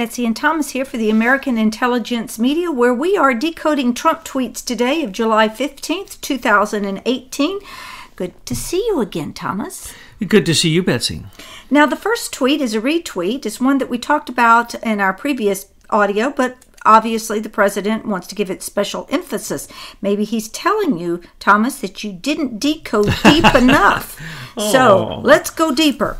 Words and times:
Betsy 0.00 0.24
and 0.24 0.34
Thomas 0.34 0.70
here 0.70 0.86
for 0.86 0.96
the 0.96 1.10
American 1.10 1.58
Intelligence 1.58 2.38
Media, 2.38 2.72
where 2.72 2.94
we 2.94 3.18
are 3.18 3.34
decoding 3.34 3.92
Trump 3.92 4.24
tweets 4.24 4.64
today 4.64 5.02
of 5.02 5.12
July 5.12 5.46
15th, 5.46 6.18
2018. 6.22 7.58
Good 8.16 8.46
to 8.46 8.56
see 8.56 8.82
you 8.86 9.02
again, 9.02 9.34
Thomas. 9.34 9.92
Good 10.26 10.46
to 10.46 10.54
see 10.54 10.70
you, 10.70 10.82
Betsy. 10.82 11.26
Now, 11.70 11.84
the 11.84 11.96
first 11.96 12.32
tweet 12.32 12.62
is 12.62 12.74
a 12.74 12.80
retweet. 12.80 13.44
It's 13.44 13.60
one 13.60 13.76
that 13.76 13.90
we 13.90 13.98
talked 13.98 14.30
about 14.30 14.72
in 14.76 15.02
our 15.02 15.12
previous 15.12 15.66
audio, 15.90 16.30
but 16.30 16.56
obviously 16.86 17.38
the 17.38 17.50
president 17.50 18.06
wants 18.06 18.26
to 18.28 18.34
give 18.34 18.50
it 18.50 18.62
special 18.62 19.06
emphasis. 19.10 19.68
Maybe 20.00 20.24
he's 20.24 20.48
telling 20.48 20.98
you, 20.98 21.20
Thomas, 21.38 21.78
that 21.82 22.02
you 22.02 22.10
didn't 22.10 22.58
decode 22.58 23.14
deep 23.22 23.44
enough. 23.54 24.18
So 24.56 25.20
let's 25.22 25.50
go 25.50 25.74
deeper. 25.74 26.16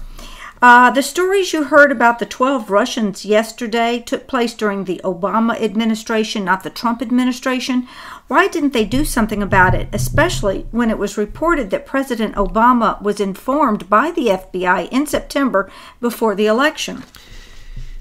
Uh, 0.63 0.91
the 0.91 1.03
stories 1.03 1.55
you 1.55 1.65
heard 1.65 1.91
about 1.91 2.19
the 2.19 2.27
12 2.27 2.71
Russians 2.71 3.25
yesterday 3.25 3.99
took 3.99 4.27
place 4.27 4.53
during 4.53 4.85
the 4.85 5.01
Obama 5.03 5.59
administration, 5.59 6.45
not 6.45 6.65
the 6.65 6.69
Trump 6.69 7.01
administration. 7.01 7.89
Why 8.29 8.47
didn't 8.47 8.75
they 8.75 8.85
do 8.85 9.07
something 9.07 9.43
about 9.43 9.75
it, 9.75 9.89
especially 9.91 10.67
when 10.71 10.91
it 10.91 10.99
was 10.99 11.17
reported 11.17 11.71
that 11.71 11.87
President 11.87 12.35
Obama 12.35 13.01
was 13.01 13.21
informed 13.21 13.89
by 13.89 14.11
the 14.11 14.27
FBI 14.27 14.91
in 14.91 15.07
September 15.07 15.71
before 15.99 16.35
the 16.35 16.47
election? 16.47 17.05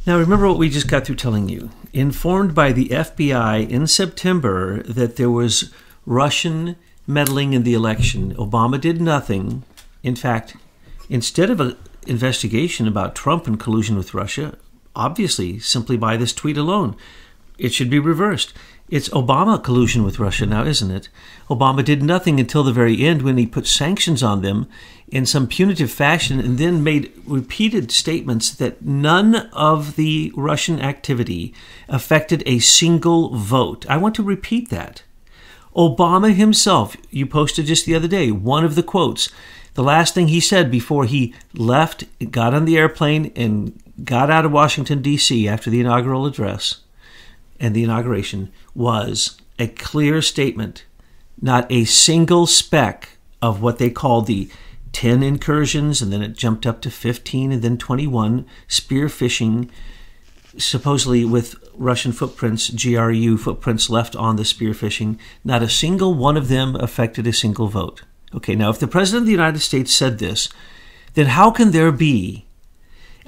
Now, 0.06 0.18
remember 0.18 0.50
what 0.50 0.58
we 0.58 0.70
just 0.70 0.90
got 0.90 1.06
through 1.06 1.16
telling 1.16 1.48
you. 1.48 1.70
Informed 1.94 2.54
by 2.54 2.74
the 2.74 2.90
FBI 2.90 3.70
in 3.70 3.88
September 3.88 4.84
that 4.84 5.16
there 5.16 5.32
was 5.32 5.74
Russian 6.06 6.76
meddling 7.08 7.54
in 7.54 7.64
the 7.64 7.74
election. 7.74 8.36
Obama 8.36 8.82
did 8.82 9.00
nothing. 9.00 9.64
In 10.04 10.18
fact, 10.18 10.58
instead 11.10 11.50
of 11.50 11.62
an 11.62 11.78
investigation 12.10 12.88
about 12.88 13.16
Trump 13.16 13.48
and 13.48 13.60
collusion 13.60 13.96
with 13.96 14.14
Russia, 14.14 14.58
obviously, 14.96 15.60
simply 15.60 15.98
by 15.98 16.18
this 16.18 16.34
tweet 16.34 16.58
alone, 16.58 16.96
it 17.58 17.74
should 17.74 17.90
be 17.90 18.00
reversed. 18.00 18.54
It's 18.90 19.10
Obama 19.10 19.64
collusion 19.64 20.04
with 20.04 20.18
Russia 20.18 20.48
now, 20.48 20.64
isn't 20.66 20.90
it? 20.90 21.10
Obama 21.48 21.86
did 21.86 22.02
nothing 22.02 22.40
until 22.40 22.64
the 22.64 22.74
very 22.74 23.06
end 23.06 23.22
when 23.22 23.38
he 23.38 23.46
put 23.46 23.68
sanctions 23.68 24.24
on 24.24 24.42
them 24.42 24.68
in 25.10 25.26
some 25.26 25.48
punitive 25.48 25.92
fashion 25.92 26.40
and 26.40 26.58
then 26.58 26.84
made 26.84 27.12
repeated 27.26 27.92
statements 27.92 28.50
that 28.52 28.84
none 28.84 29.36
of 29.54 29.96
the 29.96 30.32
Russian 30.36 30.80
activity 30.80 31.54
affected 31.88 32.42
a 32.46 32.60
single 32.60 33.36
vote. 33.36 33.86
I 33.88 33.98
want 33.98 34.16
to 34.16 34.24
repeat 34.24 34.70
that. 34.70 35.04
Obama 35.76 36.34
himself, 36.34 36.98
you 37.12 37.28
posted 37.28 37.68
just 37.68 37.86
the 37.86 37.96
other 37.96 38.08
day, 38.08 38.32
one 38.32 38.66
of 38.66 38.74
the 38.74 38.84
quotes, 38.84 39.30
the 39.80 39.84
last 39.84 40.14
thing 40.14 40.28
he 40.28 40.42
said 40.42 40.70
before 40.70 41.06
he 41.06 41.34
left, 41.54 42.04
got 42.32 42.54
on 42.54 42.66
the 42.66 42.78
airplane, 42.78 43.32
and 43.34 43.82
got 44.04 44.30
out 44.30 44.44
of 44.44 44.52
Washington, 44.52 45.02
D.C. 45.02 45.48
after 45.48 45.70
the 45.70 45.80
inaugural 45.80 46.26
address 46.26 46.82
and 47.62 47.74
the 47.74 47.86
inauguration 47.86 48.52
was 48.76 49.38
a 49.58 49.68
clear 49.68 50.22
statement, 50.22 50.84
not 51.42 51.66
a 51.72 51.86
single 51.86 52.46
speck 52.46 53.18
of 53.42 53.62
what 53.62 53.78
they 53.78 53.90
called 53.90 54.28
the 54.28 54.50
10 54.92 55.24
incursions, 55.24 56.02
and 56.02 56.12
then 56.12 56.22
it 56.22 56.36
jumped 56.36 56.68
up 56.68 56.82
to 56.82 56.92
15 56.92 57.54
and 57.54 57.62
then 57.62 57.78
21 57.78 58.46
spear 58.68 59.08
phishing, 59.08 59.70
supposedly 60.58 61.24
with 61.24 61.56
Russian 61.74 62.12
footprints, 62.12 62.70
GRU 62.70 63.38
footprints 63.38 63.90
left 63.90 64.14
on 64.14 64.36
the 64.36 64.44
spear 64.44 64.72
phishing. 64.72 65.18
Not 65.46 65.64
a 65.64 65.70
single 65.70 66.16
one 66.16 66.36
of 66.36 66.50
them 66.50 66.76
affected 66.76 67.26
a 67.26 67.32
single 67.32 67.70
vote. 67.70 68.04
Okay, 68.34 68.56
now 68.56 68.70
if 68.70 68.80
the 68.80 68.88
President 68.88 69.24
of 69.24 69.26
the 69.26 69.32
United 69.32 69.60
States 69.60 69.94
said 69.94 70.20
this, 70.20 70.50
then 71.14 71.28
how 71.28 71.52
can 71.52 71.72
there 71.72 71.92
be 71.92 72.46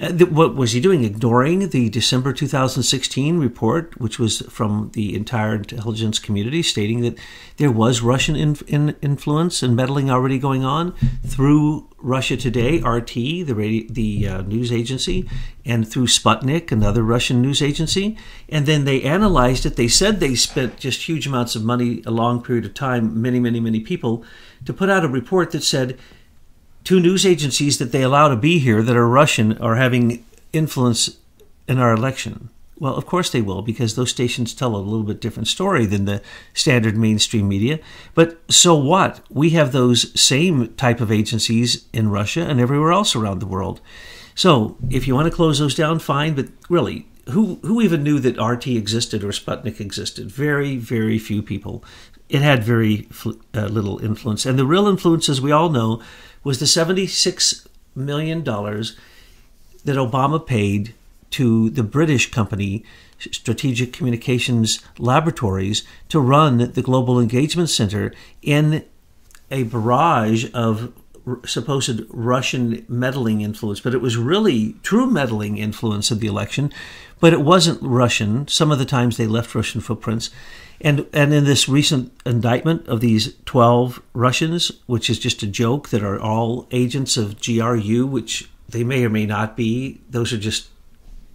uh, 0.02 0.12
what 0.26 0.56
was 0.56 0.72
he 0.72 0.80
doing? 0.80 1.04
Ignoring 1.04 1.68
the 1.68 1.88
December 1.88 2.32
2016 2.32 3.38
report, 3.38 4.00
which 4.00 4.18
was 4.18 4.40
from 4.48 4.90
the 4.94 5.14
entire 5.14 5.54
intelligence 5.54 6.18
community, 6.18 6.62
stating 6.62 7.02
that 7.02 7.16
there 7.58 7.70
was 7.70 8.02
Russian 8.02 8.34
in, 8.34 8.56
in 8.66 8.96
influence 9.00 9.62
and 9.62 9.76
meddling 9.76 10.10
already 10.10 10.38
going 10.38 10.64
on 10.64 10.92
through 11.24 11.88
Russia 12.02 12.36
Today, 12.36 12.80
RT, 12.80 13.14
the 13.14 13.54
radio, 13.54 13.86
the 13.88 14.28
uh, 14.28 14.42
news 14.42 14.72
agency, 14.72 15.28
and 15.64 15.88
through 15.88 16.08
Sputnik, 16.08 16.72
another 16.72 17.02
Russian 17.02 17.40
news 17.40 17.62
agency. 17.62 18.18
And 18.48 18.66
then 18.66 18.84
they 18.84 19.02
analyzed 19.02 19.64
it. 19.64 19.76
They 19.76 19.88
said 19.88 20.18
they 20.20 20.34
spent 20.34 20.78
just 20.78 21.08
huge 21.08 21.26
amounts 21.26 21.54
of 21.54 21.64
money, 21.64 22.02
a 22.04 22.10
long 22.10 22.42
period 22.42 22.64
of 22.64 22.74
time, 22.74 23.22
many, 23.22 23.40
many, 23.40 23.60
many 23.60 23.80
people, 23.80 24.24
to 24.64 24.72
put 24.72 24.90
out 24.90 25.04
a 25.04 25.08
report 25.08 25.52
that 25.52 25.62
said 25.62 25.98
two 26.84 27.00
news 27.00 27.24
agencies 27.24 27.78
that 27.78 27.92
they 27.92 28.02
allow 28.02 28.28
to 28.28 28.36
be 28.36 28.58
here 28.58 28.82
that 28.82 28.96
are 28.96 29.08
Russian 29.08 29.56
are 29.58 29.76
having 29.76 30.24
influence 30.52 31.18
in 31.68 31.78
our 31.78 31.94
election. 31.94 32.50
Well, 32.82 32.96
of 32.96 33.06
course 33.06 33.30
they 33.30 33.42
will, 33.42 33.62
because 33.62 33.94
those 33.94 34.10
stations 34.10 34.52
tell 34.52 34.74
a 34.74 34.78
little 34.78 35.04
bit 35.04 35.20
different 35.20 35.46
story 35.46 35.86
than 35.86 36.04
the 36.04 36.20
standard 36.52 36.96
mainstream 36.96 37.48
media. 37.48 37.78
But 38.12 38.40
so 38.50 38.74
what? 38.74 39.20
We 39.30 39.50
have 39.50 39.70
those 39.70 40.20
same 40.20 40.74
type 40.74 41.00
of 41.00 41.12
agencies 41.12 41.86
in 41.92 42.10
Russia 42.10 42.40
and 42.40 42.58
everywhere 42.58 42.90
else 42.90 43.14
around 43.14 43.38
the 43.38 43.46
world. 43.46 43.80
So 44.34 44.76
if 44.90 45.06
you 45.06 45.14
want 45.14 45.30
to 45.30 45.36
close 45.36 45.60
those 45.60 45.76
down, 45.76 46.00
fine. 46.00 46.34
But 46.34 46.48
really, 46.68 47.06
who 47.30 47.60
who 47.62 47.80
even 47.80 48.02
knew 48.02 48.18
that 48.18 48.42
RT 48.42 48.66
existed 48.66 49.22
or 49.22 49.28
Sputnik 49.28 49.78
existed? 49.78 50.28
Very, 50.28 50.76
very 50.76 51.20
few 51.20 51.40
people. 51.40 51.84
It 52.28 52.42
had 52.42 52.64
very 52.64 53.06
uh, 53.54 53.66
little 53.66 54.00
influence, 54.00 54.44
and 54.44 54.58
the 54.58 54.66
real 54.66 54.88
influence, 54.88 55.28
as 55.28 55.40
we 55.40 55.52
all 55.52 55.68
know, 55.68 56.02
was 56.42 56.58
the 56.58 56.66
$76 56.66 57.64
million 57.94 58.42
that 58.42 59.96
Obama 59.96 60.44
paid 60.44 60.94
to 61.32 61.70
the 61.70 61.82
British 61.82 62.30
company 62.30 62.84
Strategic 63.18 63.92
Communications 63.92 64.80
Laboratories 64.98 65.84
to 66.08 66.20
run 66.20 66.72
the 66.72 66.82
Global 66.82 67.20
Engagement 67.20 67.70
Center 67.70 68.12
in 68.42 68.84
a 69.50 69.64
barrage 69.64 70.50
of 70.54 70.92
supposed 71.46 72.00
Russian 72.08 72.84
meddling 72.88 73.42
influence, 73.42 73.80
but 73.80 73.94
it 73.94 74.00
was 74.00 74.16
really 74.16 74.74
true 74.82 75.08
meddling 75.08 75.56
influence 75.56 76.10
of 76.10 76.20
the 76.20 76.26
election. 76.26 76.72
But 77.20 77.32
it 77.32 77.42
wasn't 77.42 77.80
Russian. 77.80 78.48
Some 78.48 78.72
of 78.72 78.80
the 78.80 78.84
times 78.84 79.16
they 79.16 79.28
left 79.28 79.54
Russian 79.54 79.80
footprints. 79.80 80.30
And, 80.80 81.06
and 81.12 81.32
in 81.32 81.44
this 81.44 81.68
recent 81.68 82.12
indictment 82.26 82.88
of 82.88 83.00
these 83.00 83.34
12 83.44 84.02
Russians, 84.14 84.72
which 84.86 85.08
is 85.08 85.20
just 85.20 85.44
a 85.44 85.46
joke, 85.46 85.90
that 85.90 86.02
are 86.02 86.18
all 86.18 86.66
agents 86.72 87.16
of 87.16 87.40
GRU, 87.40 88.04
which 88.06 88.50
they 88.68 88.82
may 88.82 89.04
or 89.04 89.10
may 89.10 89.26
not 89.26 89.56
be, 89.56 90.00
those 90.10 90.32
are 90.32 90.38
just, 90.38 90.68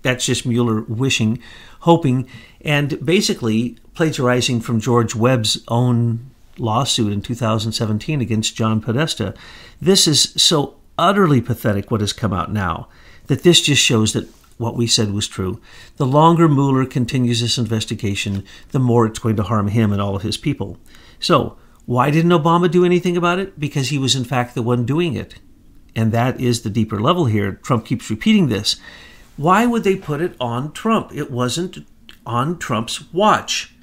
that's 0.07 0.25
just 0.25 0.45
Mueller 0.45 0.83
wishing, 0.83 1.43
hoping, 1.81 2.29
and 2.61 3.05
basically 3.05 3.77
plagiarizing 3.93 4.61
from 4.61 4.79
George 4.79 5.13
Webb's 5.13 5.61
own 5.67 6.31
lawsuit 6.57 7.11
in 7.11 7.21
2017 7.21 8.21
against 8.21 8.55
John 8.55 8.79
Podesta. 8.79 9.33
This 9.81 10.07
is 10.07 10.33
so 10.37 10.77
utterly 10.97 11.41
pathetic 11.41 11.91
what 11.91 11.99
has 11.99 12.13
come 12.13 12.31
out 12.31 12.53
now 12.53 12.87
that 13.27 13.43
this 13.43 13.59
just 13.59 13.83
shows 13.83 14.13
that 14.13 14.29
what 14.57 14.77
we 14.77 14.87
said 14.87 15.11
was 15.11 15.27
true. 15.27 15.59
The 15.97 16.05
longer 16.05 16.47
Mueller 16.47 16.85
continues 16.85 17.41
this 17.41 17.57
investigation, 17.57 18.45
the 18.69 18.79
more 18.79 19.05
it's 19.05 19.19
going 19.19 19.35
to 19.35 19.43
harm 19.43 19.67
him 19.67 19.91
and 19.91 20.01
all 20.01 20.15
of 20.15 20.21
his 20.21 20.37
people. 20.37 20.77
So, 21.19 21.57
why 21.85 22.11
didn't 22.11 22.31
Obama 22.31 22.71
do 22.71 22.85
anything 22.85 23.17
about 23.17 23.39
it? 23.39 23.59
Because 23.59 23.89
he 23.89 23.97
was, 23.97 24.15
in 24.15 24.23
fact, 24.23 24.55
the 24.55 24.61
one 24.61 24.85
doing 24.85 25.15
it. 25.15 25.35
And 25.97 26.13
that 26.13 26.39
is 26.39 26.61
the 26.61 26.69
deeper 26.69 27.01
level 27.01 27.25
here. 27.25 27.53
Trump 27.53 27.85
keeps 27.85 28.09
repeating 28.09 28.47
this. 28.47 28.77
Why 29.37 29.65
would 29.65 29.83
they 29.83 29.95
put 29.95 30.21
it 30.21 30.35
on 30.39 30.73
Trump? 30.73 31.13
It 31.13 31.31
wasn't 31.31 31.85
on 32.25 32.57
Trump's 32.57 33.11
watch. 33.13 33.73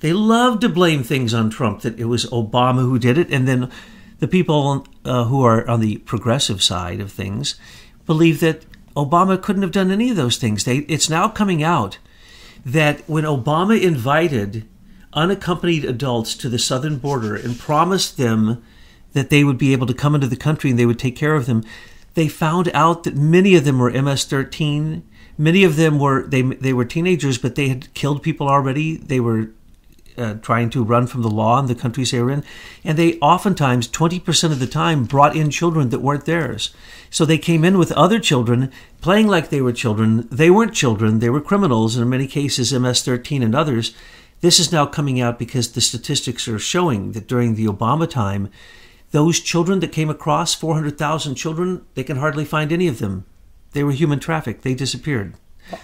They 0.00 0.12
love 0.12 0.60
to 0.60 0.68
blame 0.68 1.02
things 1.02 1.32
on 1.32 1.50
Trump, 1.50 1.82
that 1.82 1.98
it 1.98 2.06
was 2.06 2.26
Obama 2.26 2.80
who 2.80 2.98
did 2.98 3.16
it, 3.16 3.30
and 3.32 3.46
then 3.46 3.70
the 4.18 4.28
people 4.28 4.86
uh, 5.04 5.24
who 5.24 5.42
are 5.44 5.68
on 5.68 5.80
the 5.80 5.98
progressive 5.98 6.62
side 6.62 7.00
of 7.00 7.12
things 7.12 7.54
believe 8.06 8.40
that 8.40 8.64
Obama 8.96 9.40
couldn't 9.40 9.62
have 9.62 9.72
done 9.72 9.90
any 9.90 10.10
of 10.10 10.16
those 10.16 10.36
things. 10.36 10.64
They, 10.64 10.78
it's 10.78 11.10
now 11.10 11.28
coming 11.28 11.62
out 11.62 11.98
that 12.64 13.00
when 13.08 13.24
Obama 13.24 13.80
invited 13.80 14.66
unaccompanied 15.12 15.84
adults 15.84 16.34
to 16.34 16.48
the 16.48 16.58
southern 16.58 16.98
border 16.98 17.34
and 17.34 17.58
promised 17.58 18.16
them 18.16 18.62
that 19.12 19.30
they 19.30 19.44
would 19.44 19.58
be 19.58 19.72
able 19.72 19.86
to 19.86 19.94
come 19.94 20.14
into 20.14 20.26
the 20.26 20.36
country 20.36 20.70
and 20.70 20.78
they 20.78 20.86
would 20.86 20.98
take 20.98 21.16
care 21.16 21.34
of 21.34 21.46
them, 21.46 21.64
they 22.14 22.28
found 22.28 22.70
out 22.72 23.04
that 23.04 23.16
many 23.16 23.54
of 23.54 23.64
them 23.64 23.78
were 23.78 23.90
MS-13. 23.90 25.02
Many 25.36 25.64
of 25.64 25.76
them 25.76 25.98
were 25.98 26.26
they 26.26 26.42
they 26.42 26.72
were 26.72 26.84
teenagers, 26.84 27.38
but 27.38 27.56
they 27.56 27.68
had 27.68 27.92
killed 27.94 28.22
people 28.22 28.48
already. 28.48 28.96
They 28.96 29.20
were 29.20 29.50
uh, 30.16 30.34
trying 30.34 30.70
to 30.70 30.84
run 30.84 31.06
from 31.06 31.22
the 31.22 31.30
law 31.30 31.58
in 31.58 31.66
the 31.66 31.74
countries 31.74 32.10
they 32.10 32.20
were 32.22 32.30
in. 32.30 32.44
And 32.84 32.96
they 32.96 33.18
oftentimes, 33.18 33.88
20% 33.88 34.52
of 34.52 34.60
the 34.60 34.66
time, 34.66 35.04
brought 35.04 35.36
in 35.36 35.50
children 35.50 35.90
that 35.90 36.00
weren't 36.00 36.24
theirs. 36.24 36.72
So 37.10 37.24
they 37.24 37.38
came 37.38 37.64
in 37.64 37.78
with 37.78 37.92
other 37.92 38.20
children, 38.20 38.70
playing 39.00 39.26
like 39.26 39.50
they 39.50 39.60
were 39.60 39.72
children. 39.72 40.28
They 40.30 40.50
weren't 40.50 40.74
children, 40.74 41.18
they 41.18 41.30
were 41.30 41.40
criminals, 41.40 41.96
and 41.96 42.04
in 42.04 42.10
many 42.10 42.26
cases, 42.26 42.72
MS 42.72 43.02
13 43.02 43.42
and 43.42 43.54
others. 43.54 43.94
This 44.40 44.60
is 44.60 44.72
now 44.72 44.86
coming 44.86 45.20
out 45.20 45.38
because 45.38 45.72
the 45.72 45.80
statistics 45.80 46.46
are 46.48 46.58
showing 46.58 47.12
that 47.12 47.26
during 47.26 47.54
the 47.54 47.66
Obama 47.66 48.08
time, 48.08 48.50
those 49.14 49.38
children 49.38 49.78
that 49.78 49.92
came 49.92 50.10
across, 50.10 50.54
400,000 50.54 51.36
children, 51.36 51.86
they 51.94 52.02
can 52.02 52.16
hardly 52.16 52.44
find 52.44 52.72
any 52.72 52.88
of 52.88 52.98
them. 52.98 53.24
They 53.70 53.84
were 53.84 53.92
human 53.92 54.18
trafficked, 54.18 54.62
they 54.62 54.74
disappeared. 54.74 55.34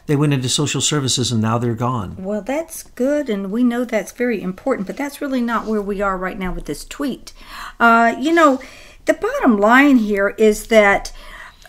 They 0.06 0.16
went 0.16 0.32
into 0.32 0.48
social 0.48 0.80
services 0.80 1.30
and 1.30 1.40
now 1.40 1.56
they're 1.56 1.76
gone. 1.76 2.16
Well, 2.18 2.42
that's 2.42 2.82
good, 2.82 3.30
and 3.30 3.52
we 3.52 3.62
know 3.62 3.84
that's 3.84 4.10
very 4.10 4.42
important, 4.42 4.88
but 4.88 4.96
that's 4.96 5.20
really 5.20 5.40
not 5.40 5.66
where 5.66 5.80
we 5.80 6.02
are 6.02 6.18
right 6.18 6.40
now 6.40 6.52
with 6.52 6.64
this 6.64 6.84
tweet. 6.84 7.32
Uh, 7.78 8.16
you 8.18 8.32
know, 8.32 8.60
the 9.04 9.14
bottom 9.14 9.58
line 9.58 9.98
here 9.98 10.30
is 10.30 10.66
that 10.66 11.12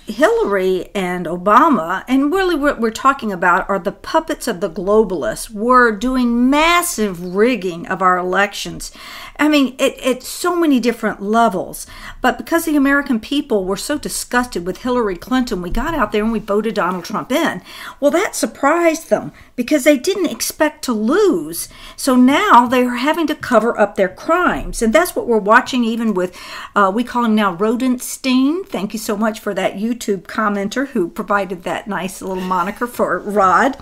Hillary 0.08 0.90
and 0.96 1.26
Obama, 1.26 2.04
and 2.08 2.34
really 2.34 2.56
what 2.56 2.80
we're 2.80 2.92
talking 2.92 3.32
about 3.32 3.70
are 3.70 3.80
the 3.80 3.92
puppets 3.92 4.48
of 4.48 4.60
the 4.60 4.70
globalists, 4.70 5.50
were 5.50 5.92
doing 5.92 6.50
massive 6.50 7.36
rigging 7.36 7.88
of 7.88 8.02
our 8.02 8.18
elections. 8.18 8.92
I 9.38 9.48
mean, 9.48 9.76
it, 9.80 10.00
at 10.00 10.22
so 10.22 10.56
many 10.56 10.80
different 10.80 11.22
levels. 11.22 11.88
But 12.22 12.38
because 12.38 12.66
the 12.66 12.76
American 12.76 13.20
people 13.20 13.66
were 13.66 13.78
so 13.78 13.98
disgusted 13.98 14.68
with 14.68 14.84
Hillary 14.84 15.16
Clinton, 15.16 15.62
we 15.62 15.72
got 15.72 15.96
out 15.96 16.12
there 16.12 16.24
and 16.24 16.32
we 16.32 16.40
voted 16.40 16.76
Donald 16.76 17.06
Trump 17.06 17.32
in. 17.32 17.62
Well, 18.00 18.12
that 18.12 18.36
surprised 18.36 19.10
them 19.10 19.32
because 19.56 19.84
they 19.84 19.98
didn't 19.98 20.30
expect 20.30 20.84
to 20.86 20.94
lose. 20.94 21.70
So 21.96 22.16
now 22.16 22.68
they 22.68 22.84
are 22.84 22.96
having 22.96 23.26
to 23.28 23.36
cover 23.36 23.80
up 23.80 23.96
their 23.96 24.10
crimes. 24.10 24.82
And 24.82 24.94
that's 24.94 25.16
what 25.16 25.28
we're 25.28 25.38
watching 25.38 25.84
even 25.84 26.14
with, 26.14 26.38
uh, 26.76 26.92
we 26.94 27.04
call 27.04 27.26
him 27.26 27.34
now 27.34 27.56
Rodenstein. 27.56 28.66
Thank 28.68 28.94
you 28.94 29.00
so 29.00 29.18
much 29.18 29.40
for 29.40 29.56
that 29.56 29.80
YouTube 29.92 30.24
commenter 30.24 30.88
who 30.90 31.10
provided 31.10 31.64
that 31.64 31.88
nice 31.88 32.22
little 32.22 32.44
moniker 32.44 32.88
for 32.88 33.20
Rod. 33.20 33.78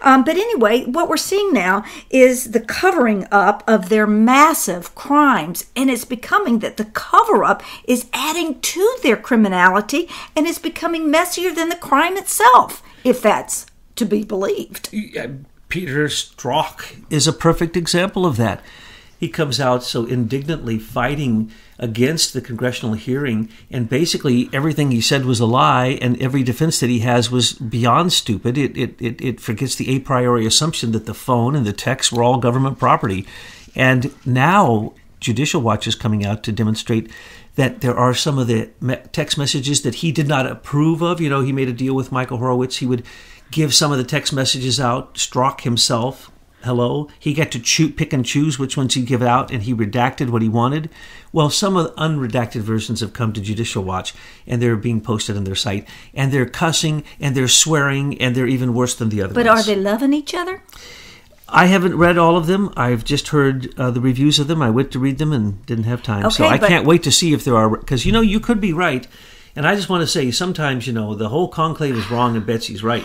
Um, 0.00 0.24
but 0.24 0.36
anyway, 0.36 0.84
what 0.84 1.08
we're 1.08 1.16
seeing 1.16 1.52
now 1.52 1.84
is 2.10 2.50
the 2.50 2.60
covering 2.60 3.26
up 3.30 3.62
of 3.66 3.88
their 3.88 4.06
massive 4.06 4.94
crimes. 4.94 5.66
And 5.76 5.90
it's 5.90 6.04
becoming 6.04 6.58
that 6.60 6.76
the 6.76 6.86
cover 6.86 7.44
up 7.44 7.62
is 7.86 8.08
adding 8.12 8.60
to 8.60 8.98
their 9.02 9.16
criminality 9.16 10.08
and 10.36 10.46
is 10.46 10.58
becoming 10.58 11.10
messier 11.10 11.52
than 11.52 11.68
the 11.68 11.76
crime 11.76 12.16
itself, 12.16 12.82
if 13.04 13.22
that's 13.22 13.66
to 13.96 14.04
be 14.04 14.24
believed. 14.24 14.90
Peter 15.68 16.06
Strzok 16.06 17.04
is 17.10 17.26
a 17.26 17.32
perfect 17.32 17.76
example 17.76 18.26
of 18.26 18.36
that. 18.36 18.62
He 19.18 19.28
comes 19.28 19.60
out 19.60 19.82
so 19.82 20.04
indignantly 20.04 20.78
fighting 20.78 21.50
against 21.78 22.32
the 22.32 22.40
congressional 22.40 22.94
hearing, 22.94 23.48
and 23.70 23.88
basically 23.88 24.48
everything 24.52 24.90
he 24.90 25.00
said 25.00 25.24
was 25.24 25.40
a 25.40 25.46
lie, 25.46 25.98
and 26.00 26.20
every 26.20 26.42
defense 26.42 26.80
that 26.80 26.90
he 26.90 27.00
has 27.00 27.30
was 27.30 27.52
beyond 27.54 28.12
stupid. 28.12 28.56
It, 28.56 28.76
it, 28.76 29.00
it, 29.00 29.20
it 29.20 29.40
forgets 29.40 29.74
the 29.76 29.94
a 29.94 29.98
priori 29.98 30.46
assumption 30.46 30.92
that 30.92 31.06
the 31.06 31.14
phone 31.14 31.56
and 31.56 31.66
the 31.66 31.72
text 31.72 32.12
were 32.12 32.22
all 32.22 32.38
government 32.38 32.78
property. 32.78 33.26
And 33.74 34.14
now 34.24 34.94
Judicial 35.20 35.62
Watch 35.62 35.86
is 35.86 35.94
coming 35.94 36.24
out 36.24 36.42
to 36.44 36.52
demonstrate 36.52 37.10
that 37.56 37.80
there 37.80 37.96
are 37.96 38.14
some 38.14 38.38
of 38.38 38.46
the 38.46 38.68
text 39.12 39.38
messages 39.38 39.82
that 39.82 39.96
he 39.96 40.12
did 40.12 40.28
not 40.28 40.46
approve 40.46 41.02
of. 41.02 41.20
You 41.20 41.30
know, 41.30 41.40
he 41.40 41.52
made 41.52 41.68
a 41.68 41.72
deal 41.72 41.94
with 41.94 42.12
Michael 42.12 42.38
Horowitz. 42.38 42.76
He 42.76 42.86
would 42.86 43.04
give 43.50 43.74
some 43.74 43.92
of 43.92 43.98
the 43.98 44.04
text 44.04 44.32
messages 44.32 44.80
out. 44.80 45.14
Strzok 45.14 45.60
himself, 45.60 46.30
hello, 46.64 47.08
he 47.18 47.32
got 47.32 47.50
to 47.52 47.60
choo- 47.60 47.90
pick 47.90 48.12
and 48.12 48.24
choose 48.24 48.58
which 48.58 48.76
ones 48.76 48.94
he'd 48.94 49.06
give 49.06 49.22
out, 49.22 49.50
and 49.50 49.62
he 49.62 49.74
redacted 49.74 50.30
what 50.30 50.42
he 50.42 50.48
wanted. 50.48 50.90
Well, 51.32 51.50
some 51.50 51.76
of 51.76 51.84
the 51.84 51.92
unredacted 52.00 52.60
versions 52.60 53.00
have 53.00 53.12
come 53.12 53.32
to 53.32 53.40
Judicial 53.40 53.82
Watch, 53.84 54.14
and 54.46 54.60
they're 54.60 54.76
being 54.76 55.00
posted 55.00 55.36
on 55.36 55.44
their 55.44 55.54
site, 55.54 55.88
and 56.12 56.32
they're 56.32 56.46
cussing, 56.46 57.04
and 57.20 57.34
they're 57.34 57.48
swearing, 57.48 58.20
and 58.20 58.34
they're 58.34 58.46
even 58.46 58.74
worse 58.74 58.94
than 58.94 59.08
the 59.08 59.22
other 59.22 59.34
but 59.34 59.46
ones. 59.46 59.60
are 59.68 59.74
they 59.74 59.80
loving 59.80 60.12
each 60.12 60.34
other? 60.34 60.62
I 61.48 61.66
haven't 61.66 61.96
read 61.96 62.18
all 62.18 62.36
of 62.36 62.46
them. 62.46 62.72
I've 62.76 63.04
just 63.04 63.28
heard 63.28 63.78
uh, 63.78 63.90
the 63.90 64.00
reviews 64.00 64.38
of 64.38 64.46
them. 64.48 64.62
I 64.62 64.70
went 64.70 64.90
to 64.92 64.98
read 64.98 65.18
them 65.18 65.32
and 65.32 65.64
didn't 65.66 65.84
have 65.84 66.02
time. 66.02 66.30
so 66.30 66.46
I 66.46 66.58
but- 66.58 66.68
can't 66.68 66.86
wait 66.86 67.02
to 67.04 67.12
see 67.12 67.32
if 67.32 67.44
there 67.44 67.56
are, 67.56 67.68
because 67.76 68.04
you 68.06 68.12
know, 68.12 68.22
you 68.22 68.40
could 68.40 68.60
be 68.60 68.72
right. 68.72 69.06
And 69.56 69.66
I 69.68 69.76
just 69.76 69.88
want 69.88 70.00
to 70.00 70.06
say, 70.08 70.30
sometimes, 70.32 70.86
you 70.86 70.92
know, 70.92 71.14
the 71.14 71.28
whole 71.28 71.46
conclave 71.48 71.96
is 71.96 72.10
wrong 72.10 72.34
and 72.34 72.44
Betsy's 72.44 72.82
right. 72.82 73.04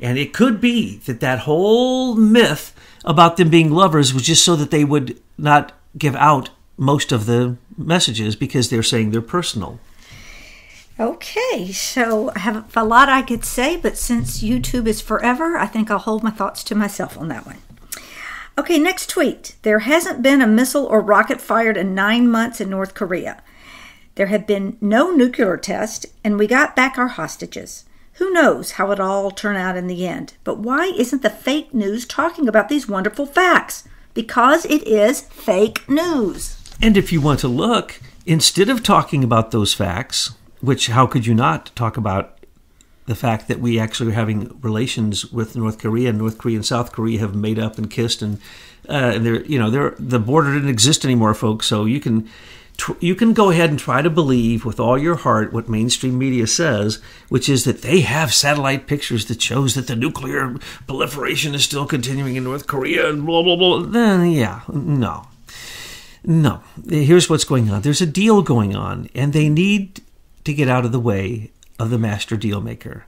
And 0.00 0.16
it 0.16 0.32
could 0.32 0.58
be 0.60 0.96
that 1.04 1.20
that 1.20 1.40
whole 1.40 2.14
myth 2.14 2.74
about 3.04 3.36
them 3.36 3.50
being 3.50 3.70
lovers 3.70 4.12
was 4.12 4.22
just 4.22 4.44
so 4.44 4.56
that 4.56 4.70
they 4.70 4.84
would 4.84 5.20
not 5.38 5.72
give 5.96 6.14
out 6.16 6.50
most 6.76 7.12
of 7.12 7.26
the 7.26 7.56
messages 7.76 8.36
because 8.36 8.70
they're 8.70 8.82
saying 8.82 9.10
they're 9.10 9.22
personal. 9.22 9.78
Okay, 10.98 11.72
so 11.72 12.30
I 12.36 12.40
have 12.40 12.76
a 12.76 12.84
lot 12.84 13.08
I 13.08 13.22
could 13.22 13.44
say, 13.44 13.76
but 13.76 13.96
since 13.96 14.42
YouTube 14.42 14.86
is 14.86 15.00
forever, 15.00 15.56
I 15.56 15.66
think 15.66 15.90
I'll 15.90 15.98
hold 15.98 16.22
my 16.22 16.30
thoughts 16.30 16.62
to 16.64 16.74
myself 16.74 17.16
on 17.16 17.28
that 17.28 17.46
one. 17.46 17.56
Okay, 18.58 18.78
next 18.78 19.08
tweet. 19.08 19.56
There 19.62 19.78
hasn't 19.78 20.22
been 20.22 20.42
a 20.42 20.46
missile 20.46 20.84
or 20.84 21.00
rocket 21.00 21.40
fired 21.40 21.78
in 21.78 21.94
nine 21.94 22.30
months 22.30 22.60
in 22.60 22.68
North 22.68 22.92
Korea. 22.92 23.42
There 24.16 24.26
have 24.26 24.46
been 24.46 24.76
no 24.82 25.10
nuclear 25.10 25.56
tests, 25.56 26.04
and 26.22 26.38
we 26.38 26.46
got 26.46 26.76
back 26.76 26.98
our 26.98 27.08
hostages. 27.08 27.86
Who 28.20 28.30
knows 28.30 28.72
how 28.72 28.90
it 28.90 29.00
all 29.00 29.30
turn 29.30 29.56
out 29.56 29.78
in 29.78 29.86
the 29.86 30.06
end? 30.06 30.34
But 30.44 30.58
why 30.58 30.92
isn't 30.94 31.22
the 31.22 31.30
fake 31.30 31.72
news 31.72 32.04
talking 32.04 32.48
about 32.48 32.68
these 32.68 32.86
wonderful 32.86 33.24
facts? 33.24 33.88
Because 34.12 34.66
it 34.66 34.86
is 34.86 35.22
fake 35.22 35.88
news. 35.88 36.62
And 36.82 36.98
if 36.98 37.12
you 37.12 37.22
want 37.22 37.40
to 37.40 37.48
look, 37.48 37.98
instead 38.26 38.68
of 38.68 38.82
talking 38.82 39.24
about 39.24 39.52
those 39.52 39.72
facts, 39.72 40.34
which 40.60 40.88
how 40.88 41.06
could 41.06 41.24
you 41.24 41.34
not 41.34 41.74
talk 41.74 41.96
about 41.96 42.38
the 43.06 43.14
fact 43.14 43.48
that 43.48 43.58
we 43.58 43.80
actually 43.80 44.10
are 44.10 44.16
having 44.16 44.54
relations 44.60 45.32
with 45.32 45.56
North 45.56 45.78
Korea 45.78 46.10
and 46.10 46.18
North 46.18 46.36
Korea 46.36 46.56
and 46.56 46.66
South 46.66 46.92
Korea 46.92 47.20
have 47.20 47.34
made 47.34 47.58
up 47.58 47.78
and 47.78 47.90
kissed 47.90 48.20
and 48.20 48.38
uh, 48.86 49.12
and 49.14 49.24
they're 49.24 49.42
you 49.46 49.58
know 49.58 49.70
they're 49.70 49.94
the 49.98 50.18
border 50.18 50.52
didn't 50.52 50.68
exist 50.68 51.06
anymore, 51.06 51.32
folks. 51.32 51.66
So 51.66 51.86
you 51.86 52.00
can 52.00 52.28
you 53.00 53.14
can 53.14 53.32
go 53.32 53.50
ahead 53.50 53.70
and 53.70 53.78
try 53.78 54.02
to 54.02 54.10
believe 54.10 54.64
with 54.64 54.78
all 54.80 54.98
your 54.98 55.16
heart 55.16 55.52
what 55.52 55.68
mainstream 55.68 56.18
media 56.18 56.46
says, 56.46 57.00
which 57.28 57.48
is 57.48 57.64
that 57.64 57.82
they 57.82 58.00
have 58.00 58.32
satellite 58.32 58.86
pictures 58.86 59.26
that 59.26 59.42
shows 59.42 59.74
that 59.74 59.86
the 59.86 59.96
nuclear 59.96 60.56
proliferation 60.86 61.54
is 61.54 61.64
still 61.64 61.86
continuing 61.86 62.36
in 62.36 62.44
North 62.44 62.66
Korea 62.66 63.08
and 63.08 63.26
blah 63.26 63.42
blah 63.42 63.56
blah. 63.56 63.82
Then 63.82 64.30
yeah, 64.30 64.60
no. 64.72 65.26
No, 66.22 66.62
here's 66.86 67.30
what's 67.30 67.44
going 67.44 67.70
on. 67.70 67.80
There's 67.80 68.02
a 68.02 68.06
deal 68.06 68.42
going 68.42 68.76
on, 68.76 69.08
and 69.14 69.32
they 69.32 69.48
need 69.48 70.02
to 70.44 70.52
get 70.52 70.68
out 70.68 70.84
of 70.84 70.92
the 70.92 71.00
way 71.00 71.50
of 71.78 71.88
the 71.88 71.98
master 71.98 72.36
deal 72.36 72.60
maker 72.60 73.06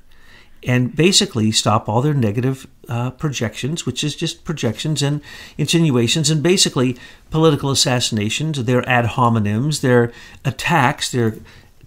and 0.64 0.94
basically 0.94 1.50
stop 1.50 1.88
all 1.88 2.02
their 2.02 2.14
negative 2.14 2.66
uh, 2.88 3.10
projections, 3.10 3.84
which 3.84 4.04
is 4.04 4.14
just 4.14 4.44
projections 4.44 5.02
and 5.02 5.20
insinuations, 5.58 6.30
and 6.30 6.42
basically 6.42 6.96
political 7.30 7.70
assassinations, 7.70 8.62
their 8.64 8.88
ad 8.88 9.04
hominems, 9.06 9.80
their 9.80 10.12
attacks, 10.44 11.10
their 11.10 11.36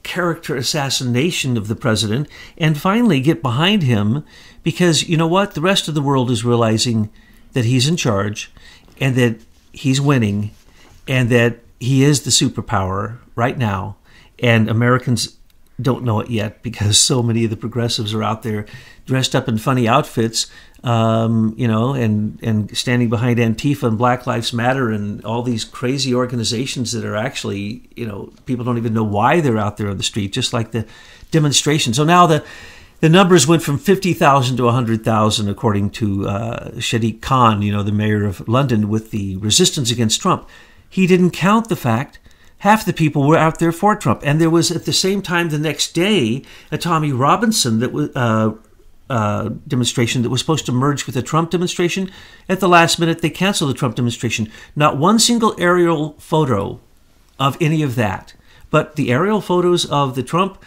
character 0.03 0.55
assassination 0.55 1.57
of 1.57 1.67
the 1.67 1.75
president, 1.75 2.27
and 2.57 2.77
finally 2.77 3.19
get 3.19 3.41
behind 3.41 3.83
him 3.83 4.23
because 4.63 5.07
you 5.07 5.17
know 5.17 5.27
what? 5.27 5.53
The 5.53 5.61
rest 5.61 5.87
of 5.87 5.95
the 5.95 6.01
world 6.01 6.29
is 6.29 6.45
realizing 6.45 7.09
that 7.53 7.65
he's 7.65 7.87
in 7.87 7.97
charge 7.97 8.51
and 8.99 9.15
that 9.15 9.39
he's 9.71 10.01
winning 10.01 10.51
and 11.07 11.29
that 11.29 11.59
he 11.79 12.03
is 12.03 12.23
the 12.23 12.29
superpower 12.29 13.17
right 13.35 13.57
now. 13.57 13.97
And 14.39 14.69
Americans 14.69 15.37
don't 15.81 16.03
know 16.03 16.19
it 16.19 16.29
yet 16.29 16.61
because 16.61 16.99
so 16.99 17.21
many 17.21 17.43
of 17.43 17.49
the 17.49 17.57
progressives 17.57 18.13
are 18.13 18.23
out 18.23 18.43
there 18.43 18.65
dressed 19.05 19.35
up 19.35 19.47
in 19.47 19.57
funny 19.57 19.87
outfits, 19.87 20.47
um, 20.83 21.53
you 21.57 21.67
know, 21.67 21.93
and, 21.93 22.39
and 22.41 22.75
standing 22.75 23.09
behind 23.09 23.39
Antifa 23.39 23.87
and 23.87 23.97
Black 23.97 24.25
Lives 24.25 24.53
Matter 24.53 24.89
and 24.89 25.23
all 25.25 25.43
these 25.43 25.65
crazy 25.65 26.13
organizations 26.13 26.91
that 26.93 27.03
are 27.03 27.15
actually, 27.15 27.89
you 27.95 28.05
know, 28.05 28.31
people 28.45 28.63
don't 28.63 28.77
even 28.77 28.93
know 28.93 29.03
why 29.03 29.41
they're 29.41 29.57
out 29.57 29.77
there 29.77 29.89
on 29.89 29.97
the 29.97 30.03
street, 30.03 30.31
just 30.31 30.53
like 30.53 30.71
the 30.71 30.85
demonstration. 31.31 31.93
So 31.93 32.03
now 32.03 32.25
the 32.25 32.43
the 33.01 33.09
numbers 33.09 33.45
went 33.45 33.61
from 33.61 33.77
50,000 33.77 34.55
to 34.57 34.63
100,000, 34.63 35.49
according 35.49 35.89
to 35.91 36.27
uh, 36.27 36.71
Sadiq 36.75 37.21
Khan, 37.21 37.61
you 37.61 37.71
know, 37.71 37.83
the 37.83 37.91
mayor 37.91 38.25
of 38.25 38.47
London, 38.47 38.87
with 38.87 39.11
the 39.11 39.35
resistance 39.37 39.91
against 39.91 40.21
Trump. 40.21 40.47
He 40.89 41.05
didn't 41.05 41.31
count 41.31 41.67
the 41.67 41.75
fact 41.75 42.19
half 42.59 42.85
the 42.85 42.93
people 42.93 43.27
were 43.27 43.37
out 43.37 43.59
there 43.59 43.71
for 43.71 43.95
Trump. 43.95 44.21
And 44.23 44.39
there 44.39 44.49
was 44.49 44.71
at 44.71 44.85
the 44.85 44.93
same 44.93 45.21
time 45.21 45.49
the 45.49 45.59
next 45.59 45.93
day 45.93 46.43
a 46.71 46.77
Tommy 46.77 47.11
Robinson 47.11 47.79
that 47.79 47.91
was 47.91 48.09
uh, 48.15 48.53
uh, 49.09 49.49
demonstration 49.67 50.23
that 50.23 50.29
was 50.29 50.41
supposed 50.41 50.65
to 50.65 50.71
merge 50.71 51.05
with 51.05 51.15
the 51.15 51.21
Trump 51.21 51.51
demonstration. 51.51 52.11
At 52.49 52.59
the 52.59 52.69
last 52.69 52.99
minute, 52.99 53.21
they 53.21 53.29
canceled 53.29 53.69
the 53.69 53.75
Trump 53.75 53.95
demonstration. 53.95 54.51
Not 54.75 54.97
one 54.97 55.19
single 55.19 55.55
aerial 55.59 56.13
photo 56.13 56.79
of 57.39 57.57
any 57.61 57.83
of 57.83 57.95
that, 57.95 58.33
but 58.71 58.95
the 58.95 59.11
aerial 59.11 59.41
photos 59.41 59.85
of 59.85 60.15
the 60.15 60.23
Trump, 60.23 60.63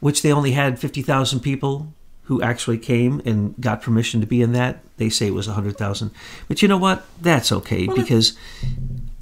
which 0.00 0.22
they 0.22 0.32
only 0.32 0.52
had 0.52 0.78
fifty 0.78 1.02
thousand 1.02 1.40
people 1.40 1.92
who 2.24 2.40
actually 2.42 2.78
came 2.78 3.20
and 3.24 3.54
got 3.60 3.82
permission 3.82 4.20
to 4.20 4.26
be 4.26 4.40
in 4.40 4.52
that. 4.52 4.84
They 4.98 5.08
say 5.08 5.26
it 5.26 5.34
was 5.34 5.46
hundred 5.46 5.76
thousand, 5.76 6.12
but 6.46 6.62
you 6.62 6.68
know 6.68 6.76
what? 6.76 7.04
That's 7.20 7.50
okay 7.50 7.88
because 7.88 8.36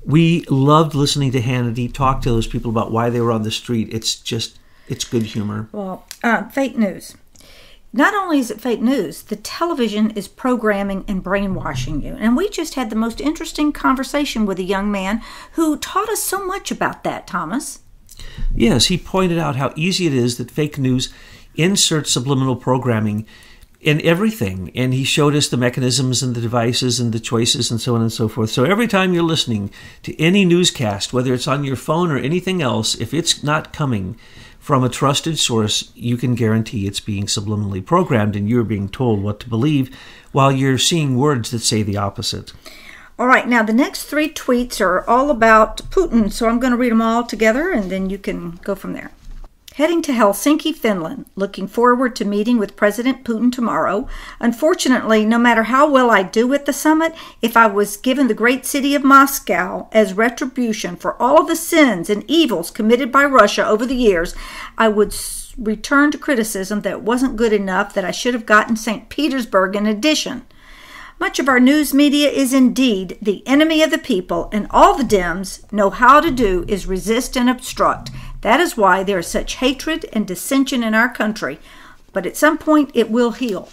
we 0.09 0.43
loved 0.49 0.95
listening 0.95 1.31
to 1.33 1.41
Hannity 1.41 1.93
talk 1.93 2.23
to 2.23 2.31
those 2.31 2.47
people 2.47 2.71
about 2.71 2.91
why 2.91 3.11
they 3.11 3.21
were 3.21 3.31
on 3.31 3.43
the 3.43 3.51
street. 3.51 3.91
It's 3.93 4.15
just, 4.15 4.59
it's 4.89 5.05
good 5.05 5.23
humor. 5.23 5.69
Well, 5.71 6.07
uh, 6.25 6.49
fake 6.49 6.79
news. 6.79 7.15
Not 7.93 8.15
only 8.15 8.39
is 8.39 8.51
it 8.51 8.61
fake 8.61 8.81
news, 8.81 9.23
the 9.23 9.37
television 9.37 10.11
is 10.13 10.27
programming 10.27 11.05
and 11.07 11.23
brainwashing 11.23 12.03
you. 12.03 12.15
And 12.15 12.39
we 12.39 12.49
just 12.49 12.75
had 12.75 12.89
the 12.89 12.97
most 12.97 13.21
interesting 13.21 13.71
conversation 13.71 14.47
with 14.47 14.59
a 14.59 14.65
young 14.65 14.91
man 14.91 15.23
who 15.53 15.77
taught 15.77 16.09
us 16.09 16.23
so 16.23 16.43
much 16.45 16.71
about 16.71 17.05
that, 17.05 17.27
Thomas. 17.27 17.81
Yes, 18.55 18.87
he 18.87 18.97
pointed 18.97 19.39
out 19.39 19.57
how 19.57 19.75
easy 19.77 20.07
it 20.07 20.15
is 20.15 20.39
that 20.39 20.51
fake 20.51 20.79
news 20.79 21.13
inserts 21.55 22.11
subliminal 22.13 22.57
programming 22.57 23.27
in 23.81 24.01
everything. 24.03 24.71
And 24.75 24.93
he 24.93 25.05
showed 25.05 25.35
us 25.35 25.49
the 25.49 25.57
mechanisms 25.57 26.23
and 26.23 26.35
the 26.35 26.41
devices 26.41 26.99
and 26.99 27.13
the 27.13 27.21
choices 27.21 27.71
and 27.71 27.81
so 27.81 27.95
on 27.95 28.03
and 28.03 28.13
so 28.13 28.29
forth. 28.29 28.51
So 28.51 28.65
every 28.65 28.89
time 28.89 29.15
you're 29.15 29.23
listening 29.23 29.71
to 30.03 30.21
any 30.21 30.45
newscast, 30.45 31.13
whether 31.13 31.33
it's 31.33 31.49
on 31.49 31.65
your 31.65 31.77
phone 31.77 32.11
or 32.11 32.19
anything 32.19 32.61
else, 32.61 32.95
if 32.97 33.15
it's 33.15 33.43
not 33.43 33.73
coming 33.73 34.19
from 34.59 34.85
a 34.85 34.89
trusted 34.89 35.39
source, 35.39 35.93
you 35.95 36.17
can 36.17 36.35
guarantee 36.35 36.87
it's 36.87 37.01
being 37.01 37.27
subliminally 37.27 37.85
programmed 37.85 38.37
and 38.37 38.49
you're 38.49 38.65
being 38.65 38.89
told 38.89 39.23
what 39.23 39.41
to 39.41 39.49
believe 39.49 39.97
while 40.33 40.53
you're 40.53 40.79
seeing 40.79 41.17
words 41.17 41.51
that 41.53 41.61
say 41.61 41.83
the 41.83 41.97
opposite. 41.97 42.53
All 43.19 43.27
right, 43.27 43.49
now 43.49 43.63
the 43.63 43.73
next 43.73 44.05
three 44.05 44.29
tweets 44.29 44.81
are 44.81 45.09
all 45.09 45.31
about 45.31 45.79
Putin, 45.91 46.31
so 46.31 46.49
I'm 46.49 46.61
going 46.61 46.71
to 46.73 46.77
read 46.77 46.93
them 46.93 47.03
all 47.03 47.25
together 47.25 47.73
and 47.73 47.91
then 47.91 48.11
you 48.11 48.19
can 48.19 48.61
go 48.63 48.75
from 48.75 48.93
there. 48.93 49.11
Heading 49.79 50.03
to 50.03 50.13
Helsinki, 50.13 50.75
Finland. 50.75 51.27
Looking 51.37 51.69
forward 51.69 52.17
to 52.17 52.25
meeting 52.25 52.59
with 52.59 52.75
President 52.75 53.23
Putin 53.23 53.53
tomorrow. 53.53 54.09
Unfortunately, 54.41 55.25
no 55.25 55.39
matter 55.39 55.63
how 55.63 55.89
well 55.89 56.11
I 56.11 56.25
do 56.25 56.53
at 56.53 56.67
the 56.67 56.73
summit, 56.73 57.15
if 57.41 57.57
I 57.57 57.69
was 57.69 57.97
given 57.97 58.27
the 58.27 58.35
great 58.35 58.67
city 58.67 58.97
of 58.97 59.05
Moscow 59.05 59.89
as 59.93 60.15
retribution 60.15 60.97
for 60.97 61.15
all 61.23 61.45
the 61.45 61.55
sins 61.55 62.11
and 62.11 62.29
evils 62.29 62.73
committed 62.73 63.13
by 63.13 63.25
Russia 63.25 63.65
over 63.65 63.87
the 63.87 63.95
years, 63.95 64.35
I 64.77 64.89
would 64.89 65.15
return 65.57 66.11
to 66.11 66.19
criticism 66.19 66.81
that 66.81 66.95
it 66.95 67.03
wasn't 67.03 67.37
good 67.37 67.53
enough, 67.53 67.95
that 67.95 68.05
I 68.05 68.11
should 68.11 68.35
have 68.35 68.47
gotten 68.47 68.75
St. 68.75 69.09
Petersburg 69.09 69.77
in 69.77 69.87
addition. 69.87 70.45
Much 71.21 71.41
of 71.41 71.49
our 71.49 71.59
news 71.59 71.93
media 71.93 72.29
is 72.29 72.55
indeed 72.55 73.19
the 73.21 73.45
enemy 73.47 73.83
of 73.83 73.91
the 73.91 73.99
people, 73.99 74.49
and 74.53 74.69
all 74.71 74.97
the 74.97 75.03
Dems 75.03 75.71
know 75.73 75.91
how 75.91 76.21
to 76.21 76.31
do 76.31 76.65
is 76.69 76.87
resist 76.87 77.37
and 77.37 77.51
obstruct. 77.51 78.11
That 78.43 78.61
is 78.61 78.77
why 78.77 79.03
there 79.03 79.19
is 79.19 79.27
such 79.27 79.57
hatred 79.57 80.07
and 80.13 80.27
dissension 80.27 80.83
in 80.83 80.95
our 80.95 81.09
country. 81.09 81.59
But 82.13 82.27
at 82.27 82.37
some 82.37 82.59
point, 82.59 82.91
it 82.95 83.11
will 83.11 83.33
heal. 83.33 83.69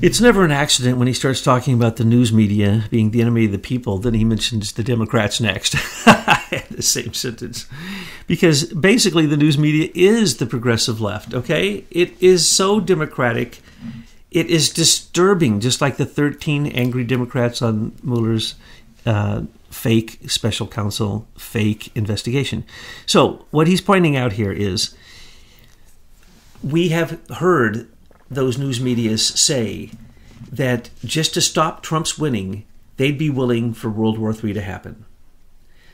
It's 0.00 0.20
never 0.20 0.44
an 0.44 0.52
accident 0.52 0.98
when 0.98 1.08
he 1.08 1.12
starts 1.12 1.42
talking 1.42 1.74
about 1.74 1.96
the 1.96 2.04
news 2.04 2.32
media 2.32 2.84
being 2.88 3.10
the 3.10 3.20
enemy 3.20 3.46
of 3.46 3.52
the 3.52 3.58
people, 3.58 3.98
then 3.98 4.14
he 4.14 4.24
mentions 4.24 4.72
the 4.72 4.84
Democrats 4.84 5.40
next. 5.40 5.72
the 6.70 6.82
same 6.82 7.12
sentence. 7.14 7.66
Because 8.28 8.72
basically, 8.72 9.26
the 9.26 9.36
news 9.36 9.58
media 9.58 9.90
is 9.94 10.36
the 10.36 10.46
progressive 10.46 11.00
left, 11.00 11.34
okay? 11.34 11.84
It 11.90 12.20
is 12.22 12.46
so 12.46 12.78
democratic. 12.78 13.60
It 14.30 14.46
is 14.46 14.70
disturbing, 14.70 15.58
just 15.58 15.80
like 15.80 15.96
the 15.96 16.06
13 16.06 16.66
angry 16.68 17.02
Democrats 17.02 17.60
on 17.60 17.92
Mueller's 18.04 18.54
uh, 19.04 19.42
fake 19.78 20.18
special 20.28 20.66
counsel, 20.66 21.28
fake 21.38 21.92
investigation. 21.94 22.64
So, 23.06 23.46
what 23.52 23.68
he's 23.68 23.80
pointing 23.80 24.16
out 24.16 24.32
here 24.32 24.50
is 24.52 24.96
we 26.62 26.88
have 26.88 27.20
heard 27.36 27.88
those 28.28 28.58
news 28.58 28.80
medias 28.80 29.24
say 29.24 29.90
that 30.50 30.90
just 31.04 31.32
to 31.34 31.40
stop 31.40 31.82
Trump's 31.82 32.18
winning, 32.18 32.64
they'd 32.96 33.16
be 33.16 33.30
willing 33.30 33.72
for 33.72 33.88
World 33.88 34.18
War 34.18 34.34
III 34.34 34.52
to 34.54 34.62
happen. 34.62 35.04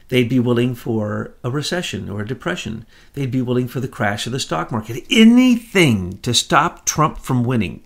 They'd 0.09 0.31
be 0.31 0.41
willing 0.41 0.75
for 0.75 1.35
a 1.43 1.51
recession 1.51 2.09
or 2.09 2.23
a 2.23 2.27
depression. 2.27 2.87
They'd 3.13 3.31
be 3.31 3.43
willing 3.43 3.69
for 3.69 3.81
the 3.81 3.89
crash 3.89 4.27
of 4.27 4.33
the 4.33 4.41
stock 4.41 4.73
market. 4.73 5.05
Anything 5.11 6.19
to 6.19 6.33
stop 6.33 6.87
Trump 6.87 7.19
from 7.19 7.45
winning. 7.45 7.83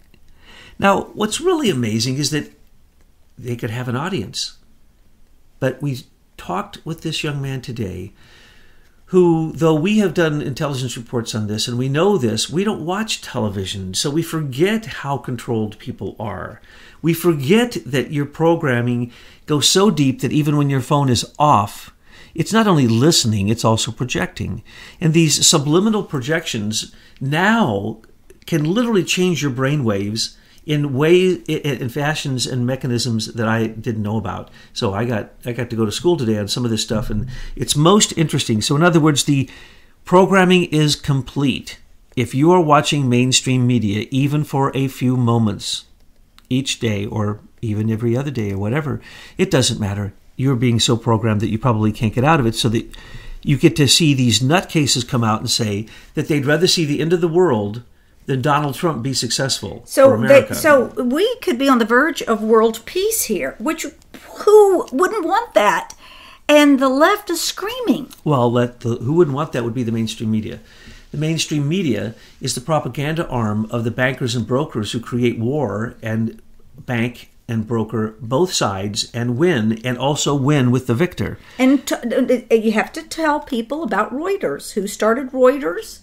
Now, 0.79 1.03
what's 1.15 1.41
really 1.41 1.71
amazing 1.71 2.19
is 2.19 2.31
that 2.31 2.53
they 3.37 3.57
could 3.57 3.71
have 3.71 3.89
an 3.89 3.97
audience. 3.97 4.58
But 5.61 5.83
we 5.83 6.05
talked 6.37 6.85
with 6.85 7.03
this 7.03 7.23
young 7.25 7.43
man 7.43 7.61
today 7.61 8.13
who, 9.07 9.53
though 9.55 9.75
we 9.75 9.99
have 9.99 10.13
done 10.13 10.43
intelligence 10.43 10.97
reports 10.97 11.35
on 11.35 11.47
this 11.47 11.67
and 11.67 11.79
we 11.79 11.89
know 11.89 12.19
this, 12.19 12.51
we 12.51 12.63
don't 12.63 12.85
watch 12.85 13.23
television, 13.23 13.95
so 13.95 14.11
we 14.11 14.23
forget 14.23 14.85
how 14.87 15.17
controlled 15.17 15.79
people 15.79 16.15
are. 16.21 16.61
We 17.01 17.15
forget 17.15 17.79
that 17.87 18.13
your 18.13 18.27
programming 18.27 19.11
goes 19.47 19.67
so 19.67 19.91
deep 19.91 20.21
that 20.21 20.33
even 20.33 20.59
when 20.59 20.69
your 20.69 20.83
phone 20.83 21.09
is 21.09 21.33
off, 21.39 21.95
it's 22.35 22.53
not 22.53 22.67
only 22.67 22.87
listening, 22.87 23.49
it's 23.49 23.65
also 23.65 23.91
projecting. 23.91 24.63
And 25.01 25.15
these 25.15 25.47
subliminal 25.47 26.03
projections 26.03 26.95
now 27.19 28.03
can 28.47 28.63
literally 28.63 29.05
change 29.05 29.41
your 29.41 29.51
brain 29.51 29.85
waves 29.85 30.37
in 30.69 30.93
ways 30.93 31.39
in 31.49 31.89
fashions 31.89 32.47
and 32.47 32.67
mechanisms 32.67 33.33
that 33.33 33.49
I 33.49 33.69
didn't 33.69 34.03
know 34.03 34.19
about. 34.19 34.51
So 34.75 34.93
I 34.93 35.07
got 35.07 35.31
I 35.47 35.53
got 35.53 35.71
to 35.71 35.77
go 35.77 35.87
to 35.87 35.91
school 35.91 36.19
today 36.19 36.39
on 36.39 36.47
some 36.47 36.65
of 36.67 36.71
this 36.71 36.83
stuff 36.83 37.09
and 37.09 37.27
it's 37.57 37.75
most 37.75 38.17
interesting. 38.19 38.61
So 38.61 38.77
in 38.77 38.83
other 38.83 39.01
words, 39.01 39.25
the 39.25 39.49
programming 40.05 40.65
is 40.65 40.95
complete. 40.95 41.81
If 42.17 42.35
you 42.35 42.53
are 42.53 42.61
watching 42.61 43.09
mainstream 43.09 43.67
media 43.67 44.07
even 44.11 44.45
for 44.45 44.71
a 44.77 44.89
few 44.89 45.17
moments 45.17 45.87
each 46.51 46.81
day 46.81 47.07
or 47.07 47.41
even 47.63 47.91
every 47.91 48.15
other 48.15 48.31
day 48.31 48.53
or 48.53 48.59
whatever, 48.59 49.01
it 49.39 49.51
doesn't 49.51 49.81
matter. 49.81 50.13
You're 50.37 50.55
being 50.55 50.81
so 50.81 50.99
programmed 50.99 51.41
that 51.41 51.51
you 51.51 51.59
probably 51.59 51.93
can't 51.93 52.15
get 52.15 52.25
out 52.25 52.41
of 52.41 52.47
it 52.47 52.55
so 52.55 52.69
that 52.69 52.95
you 53.43 53.57
get 53.57 53.75
to 53.77 53.89
see 53.89 54.13
these 54.13 54.41
nutcases 54.41 55.09
come 55.09 55.25
out 55.25 55.41
and 55.41 55.51
say 55.51 55.87
that 56.13 56.29
they'd 56.29 56.45
rather 56.45 56.67
see 56.67 56.85
the 56.85 57.01
end 57.01 57.15
of 57.15 57.23
the 57.23 57.27
world 57.27 57.83
than 58.29 58.43
Donald 58.43 58.75
Trump 58.75 59.03
be 59.03 59.15
successful 59.15 59.83
so 59.87 60.11
for 60.11 60.15
America. 60.15 60.53
They, 60.53 60.61
so 60.61 60.93
we 61.03 61.37
could 61.37 61.59
be 61.59 61.67
on 61.67 61.79
the 61.79 61.87
verge 61.87 62.21
of 62.23 62.43
world 62.43 62.85
peace 62.85 63.25
here, 63.25 63.57
which 63.59 63.87
who 64.45 64.87
wouldn't 64.93 65.25
want 65.25 65.55
that? 65.55 65.95
And 66.47 66.79
the 66.79 66.91
left 66.91 67.31
is 67.31 67.41
screaming. 67.41 68.11
Well, 68.25 68.53
let 68.53 68.81
the, 68.81 68.97
who 68.97 69.15
wouldn't 69.15 69.35
want 69.35 69.53
that 69.53 69.65
would 69.65 69.75
be 69.75 69.83
the 69.83 69.93
mainstream 69.93 70.31
media. 70.31 70.61
The 71.11 71.17
mainstream 71.17 71.67
media 71.67 72.15
is 72.39 72.55
the 72.55 72.61
propaganda 72.61 73.27
arm 73.29 73.67
of 73.71 73.85
the 73.85 73.91
bankers 73.91 74.37
and 74.37 74.47
brokers 74.47 74.93
who 74.93 75.01
create 75.01 75.39
war 75.39 75.97
and 76.03 76.43
bank 76.77 77.31
and 77.49 77.67
broker 77.67 78.15
both 78.21 78.53
sides 78.53 79.11
and 79.15 79.39
win 79.39 79.81
and 79.87 79.97
also 79.97 80.35
win 80.35 80.71
with 80.71 80.87
the 80.87 80.95
victor. 80.95 81.39
And 81.59 81.87
t- 81.87 81.95
uh, 81.95 82.41
uh, 82.51 82.55
you 82.55 82.73
have 82.73 82.93
to 82.93 83.03
tell 83.03 83.41
people 83.41 83.83
about 83.83 84.13
Reuters. 84.13 84.75
Who 84.75 84.87
started 84.87 85.31
Reuters? 85.33 86.01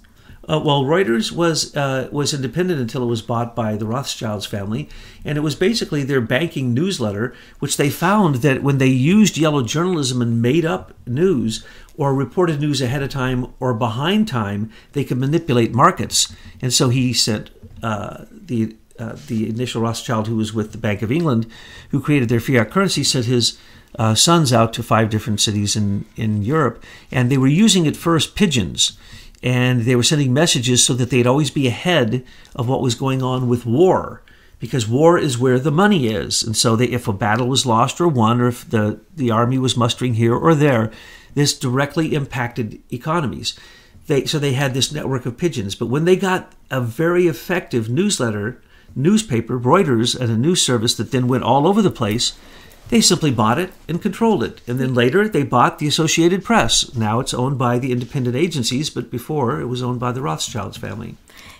Uh, 0.48 0.60
well, 0.60 0.84
Reuters 0.84 1.32
was 1.32 1.76
uh, 1.76 2.08
was 2.12 2.34
independent 2.34 2.80
until 2.80 3.02
it 3.02 3.08
was 3.08 3.24
bought 3.24 3.56
by 3.56 3.76
the 3.76 3.88
Rothschilds 3.88 4.46
family, 4.46 4.88
and 5.24 5.38
it 5.38 5.42
was 5.42 5.56
basically 5.56 6.04
their 6.04 6.22
banking 6.22 6.74
newsletter, 6.74 7.34
which 7.60 7.78
they 7.78 7.90
found 7.90 8.36
that 8.36 8.62
when 8.62 8.78
they 8.78 8.88
used 8.88 9.38
yellow 9.38 9.64
journalism 9.64 10.22
and 10.22 10.42
made 10.42 10.64
up 10.64 10.94
news 11.08 11.66
or 11.98 12.14
reported 12.14 12.60
news 12.60 12.82
ahead 12.82 13.02
of 13.02 13.10
time 13.10 13.48
or 13.60 13.74
behind 13.74 14.28
time, 14.28 14.72
they 14.92 15.04
could 15.04 15.18
manipulate 15.18 15.74
markets. 15.74 16.34
And 16.62 16.72
so 16.72 16.90
he 16.90 17.12
sent 17.12 17.50
uh, 17.82 18.26
the 18.32 18.76
uh, 19.00 19.16
the 19.28 19.50
initial 19.50 19.82
Rothschild, 19.82 20.28
who 20.28 20.36
was 20.36 20.54
with 20.54 20.74
the 20.74 20.78
Bank 20.78 21.02
of 21.02 21.12
England, 21.12 21.48
who 21.90 22.00
created 22.00 22.30
their 22.30 22.40
fiat 22.40 22.70
currency, 22.70 23.04
sent 23.04 23.26
his 23.26 23.58
uh, 23.98 24.14
sons 24.14 24.54
out 24.54 24.74
to 24.74 24.84
five 24.84 25.10
different 25.10 25.42
cities 25.42 25.76
in 25.76 26.06
in 26.16 26.44
Europe, 26.44 26.84
and 27.10 27.32
they 27.32 27.38
were 27.38 27.48
using 27.48 27.88
at 27.88 27.96
first 27.96 28.36
pigeons 28.36 28.96
and 29.46 29.82
they 29.82 29.96
were 29.96 30.04
sending 30.04 30.34
messages 30.34 30.84
so 30.84 30.96
that 30.96 31.12
they'd 31.12 31.28
always 31.28 31.52
be 31.52 31.68
ahead 31.68 32.26
of 32.56 32.68
what 32.68 32.82
was 32.82 32.96
going 32.96 33.22
on 33.22 33.48
with 33.48 33.66
war 33.66 34.24
because 34.58 34.88
war 34.88 35.20
is 35.20 35.38
where 35.38 35.60
the 35.60 35.72
money 35.72 36.08
is. 36.08 36.42
And 36.42 36.58
so 36.58 36.76
they, 36.76 36.88
if 36.88 37.08
a 37.08 37.14
battle 37.14 37.48
was 37.48 37.66
lost 37.66 38.02
or 38.02 38.08
won 38.08 38.42
or 38.42 38.48
if 38.48 38.68
the, 38.68 39.00
the 39.16 39.30
army 39.30 39.60
was 39.60 39.78
mustering 39.78 40.16
here 40.16 40.36
or 40.36 40.56
there 40.56 40.92
this 41.36 41.58
directly 41.58 42.16
impacted 42.16 42.82
economies. 42.92 43.60
They, 44.08 44.26
so 44.26 44.40
they 44.40 44.54
had 44.54 44.74
this 44.74 44.92
network 44.92 45.26
of 45.26 45.38
pigeons. 45.38 45.76
But 45.76 45.88
when 45.88 46.06
they 46.06 46.16
got 46.16 46.54
a 46.72 46.82
very 46.82 47.28
effective 47.28 47.88
newsletter 47.88 48.62
newspaper 48.96 49.60
reuters 49.60 50.20
and 50.20 50.32
a 50.32 50.38
news 50.38 50.62
service 50.62 50.96
that 50.96 51.12
then 51.12 51.28
went 51.28 51.44
all 51.44 51.68
over 51.68 51.82
the 51.82 51.92
place 51.92 52.34
they 52.90 53.02
simply 53.02 53.32
bought 53.32 53.60
it 53.60 53.74
and 53.88 54.02
controlled 54.02 54.44
it. 54.44 54.62
And 54.68 54.80
then 54.80 54.94
later 54.94 55.28
they 55.28 55.44
bought 55.44 55.80
the 55.80 55.88
Associated 55.88 56.44
Press. 56.44 56.96
Now 56.96 57.20
it's 57.20 57.34
owned 57.34 57.58
by 57.58 57.80
the 57.80 57.92
independent 57.92 58.36
agencies, 58.36 58.90
but 58.90 59.10
before 59.10 59.60
it 59.60 59.66
was 59.66 59.82
owned 59.82 60.00
by 60.00 60.12
the 60.12 60.22
Rothschilds 60.22 60.78
family. 60.78 61.16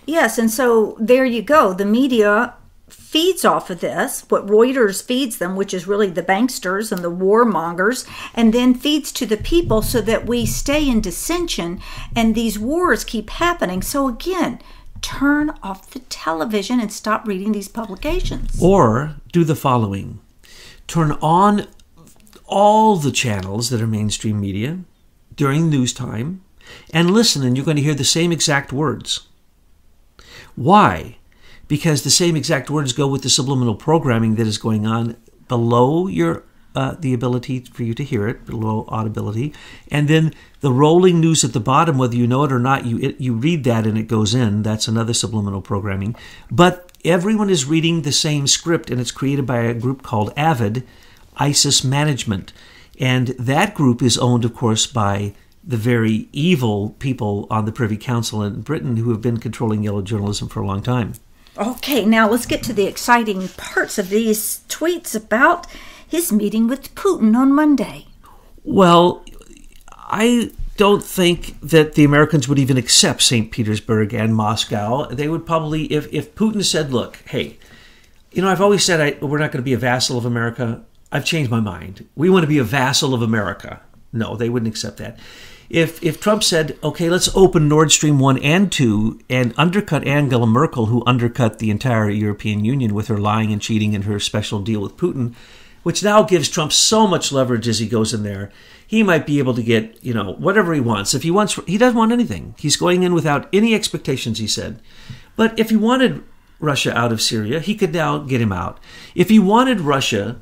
Yes, 0.06 0.38
and 0.38 0.50
so 0.50 0.96
there 1.00 1.24
you 1.24 1.42
go. 1.42 1.72
The 1.72 1.84
media 1.84 2.54
feeds 2.88 3.44
off 3.44 3.70
of 3.70 3.80
this, 3.80 4.24
what 4.28 4.46
Reuters 4.46 5.02
feeds 5.02 5.38
them, 5.38 5.56
which 5.56 5.74
is 5.74 5.88
really 5.88 6.08
the 6.08 6.22
banksters 6.22 6.92
and 6.92 7.02
the 7.02 7.10
warmongers, 7.10 8.06
and 8.34 8.52
then 8.52 8.74
feeds 8.74 9.10
to 9.12 9.26
the 9.26 9.36
people 9.36 9.82
so 9.82 10.00
that 10.02 10.26
we 10.26 10.46
stay 10.46 10.88
in 10.88 11.00
dissension 11.00 11.80
and 12.14 12.34
these 12.34 12.58
wars 12.58 13.04
keep 13.04 13.30
happening. 13.30 13.82
So 13.82 14.06
again, 14.06 14.60
turn 15.02 15.50
off 15.62 15.90
the 15.90 16.00
television 16.00 16.78
and 16.78 16.92
stop 16.92 17.26
reading 17.26 17.52
these 17.52 17.68
publications. 17.68 18.56
Or 18.62 19.16
do 19.32 19.42
the 19.42 19.56
following 19.56 20.20
turn 20.86 21.12
on 21.12 21.66
all 22.46 22.96
the 22.96 23.12
channels 23.12 23.70
that 23.70 23.80
are 23.80 23.86
mainstream 23.86 24.40
media 24.40 24.78
during 25.34 25.68
news 25.68 25.92
time 25.92 26.42
and 26.92 27.10
listen, 27.10 27.44
and 27.44 27.56
you're 27.56 27.64
going 27.64 27.76
to 27.76 27.82
hear 27.82 27.94
the 27.94 28.04
same 28.04 28.32
exact 28.32 28.72
words. 28.72 29.28
Why? 30.54 31.18
Because 31.68 32.02
the 32.02 32.10
same 32.10 32.36
exact 32.36 32.70
words 32.70 32.92
go 32.92 33.06
with 33.06 33.22
the 33.22 33.30
subliminal 33.30 33.74
programming 33.74 34.36
that 34.36 34.46
is 34.46 34.58
going 34.58 34.86
on 34.86 35.16
below 35.48 36.06
your 36.06 36.44
uh, 36.74 36.94
the 36.98 37.14
ability 37.14 37.60
for 37.60 37.84
you 37.84 37.94
to 37.94 38.04
hear 38.04 38.28
it, 38.28 38.44
below 38.44 38.84
audibility, 38.88 39.54
and 39.90 40.08
then 40.08 40.34
the 40.60 40.70
rolling 40.70 41.20
news 41.20 41.42
at 41.42 41.54
the 41.54 41.60
bottom, 41.60 41.96
whether 41.96 42.14
you 42.14 42.26
know 42.26 42.44
it 42.44 42.52
or 42.52 42.58
not, 42.58 42.84
you 42.84 42.98
it, 42.98 43.18
you 43.18 43.32
read 43.32 43.64
that 43.64 43.86
and 43.86 43.96
it 43.96 44.08
goes 44.08 44.34
in. 44.34 44.62
That's 44.62 44.86
another 44.86 45.14
subliminal 45.14 45.62
programming. 45.62 46.14
But 46.50 46.85
everyone 47.06 47.48
is 47.48 47.64
reading 47.64 48.02
the 48.02 48.12
same 48.12 48.46
script, 48.46 48.90
and 48.90 49.00
it's 49.00 49.10
created 49.10 49.46
by 49.46 49.60
a 49.60 49.74
group 49.74 50.02
called 50.02 50.34
AVID, 50.36 50.82
ISIS 51.36 51.84
Management. 51.84 52.52
And 52.98 53.28
that 53.38 53.74
group 53.74 54.02
is 54.02 54.18
owned, 54.18 54.44
of 54.44 54.54
course, 54.54 54.86
by 54.86 55.34
the 55.62 55.76
very 55.76 56.28
evil 56.32 56.90
people 56.98 57.46
on 57.50 57.64
the 57.64 57.72
Privy 57.72 57.96
Council 57.96 58.42
in 58.42 58.62
Britain 58.62 58.96
who 58.96 59.10
have 59.10 59.20
been 59.20 59.38
controlling 59.38 59.82
yellow 59.82 60.02
journalism 60.02 60.48
for 60.48 60.60
a 60.60 60.66
long 60.66 60.82
time. 60.82 61.14
Okay, 61.58 62.04
now 62.04 62.28
let's 62.28 62.46
get 62.46 62.62
to 62.64 62.72
the 62.72 62.86
exciting 62.86 63.48
parts 63.48 63.98
of 63.98 64.10
these 64.10 64.60
tweets 64.68 65.14
about 65.14 65.66
his 66.06 66.30
meeting 66.30 66.68
with 66.68 66.94
Putin 66.94 67.34
on 67.34 67.52
Monday. 67.52 68.06
Well, 68.62 69.24
I 69.90 70.52
don't 70.76 71.02
think 71.02 71.60
that 71.60 71.94
the 71.94 72.04
Americans 72.04 72.48
would 72.48 72.58
even 72.58 72.76
accept 72.76 73.22
St. 73.22 73.50
Petersburg 73.50 74.12
and 74.14 74.34
Moscow. 74.34 75.06
They 75.06 75.28
would 75.28 75.46
probably, 75.46 75.84
if, 75.92 76.12
if 76.12 76.34
Putin 76.34 76.64
said, 76.64 76.92
look, 76.92 77.16
hey, 77.26 77.58
you 78.32 78.42
know, 78.42 78.48
I've 78.48 78.60
always 78.60 78.84
said 78.84 79.00
I, 79.00 79.24
we're 79.24 79.38
not 79.38 79.52
going 79.52 79.62
to 79.62 79.66
be 79.66 79.72
a 79.72 79.78
vassal 79.78 80.18
of 80.18 80.24
America. 80.24 80.84
I've 81.10 81.24
changed 81.24 81.50
my 81.50 81.60
mind. 81.60 82.06
We 82.14 82.28
want 82.28 82.42
to 82.42 82.48
be 82.48 82.58
a 82.58 82.64
vassal 82.64 83.14
of 83.14 83.22
America. 83.22 83.80
No, 84.12 84.36
they 84.36 84.48
wouldn't 84.48 84.68
accept 84.68 84.98
that. 84.98 85.18
If 85.68 86.02
if 86.02 86.20
Trump 86.20 86.44
said, 86.44 86.78
"Okay, 86.82 87.10
let's 87.10 87.34
open 87.34 87.68
Nord 87.68 87.90
Stream 87.90 88.20
1 88.20 88.38
and 88.38 88.70
2 88.70 89.20
and 89.28 89.52
undercut 89.56 90.06
Angela 90.06 90.46
Merkel 90.46 90.86
who 90.86 91.02
undercut 91.06 91.58
the 91.58 91.70
entire 91.70 92.08
European 92.08 92.64
Union 92.64 92.94
with 92.94 93.08
her 93.08 93.18
lying 93.18 93.52
and 93.52 93.60
cheating 93.60 93.94
and 93.94 94.04
her 94.04 94.20
special 94.20 94.60
deal 94.60 94.80
with 94.80 94.96
Putin, 94.96 95.34
which 95.82 96.04
now 96.04 96.22
gives 96.22 96.48
Trump 96.48 96.72
so 96.72 97.06
much 97.06 97.32
leverage 97.32 97.66
as 97.66 97.80
he 97.80 97.88
goes 97.88 98.14
in 98.14 98.22
there, 98.22 98.52
he 98.86 99.02
might 99.02 99.26
be 99.26 99.38
able 99.38 99.54
to 99.54 99.62
get, 99.62 100.02
you 100.02 100.14
know, 100.14 100.32
whatever 100.34 100.72
he 100.72 100.80
wants. 100.80 101.14
If 101.14 101.22
he 101.22 101.30
wants 101.30 101.58
he 101.66 101.78
doesn't 101.78 101.98
want 101.98 102.12
anything. 102.12 102.54
He's 102.58 102.76
going 102.76 103.02
in 103.02 103.14
without 103.14 103.48
any 103.52 103.74
expectations, 103.74 104.38
he 104.38 104.46
said. 104.46 104.80
But 105.34 105.58
if 105.58 105.70
he 105.70 105.76
wanted 105.76 106.22
Russia 106.60 106.96
out 106.96 107.12
of 107.12 107.20
Syria, 107.20 107.60
he 107.60 107.74
could 107.74 107.92
now 107.92 108.18
get 108.18 108.40
him 108.40 108.52
out. 108.52 108.78
If 109.14 109.28
he 109.28 109.38
wanted 109.38 109.80
Russia 109.80 110.40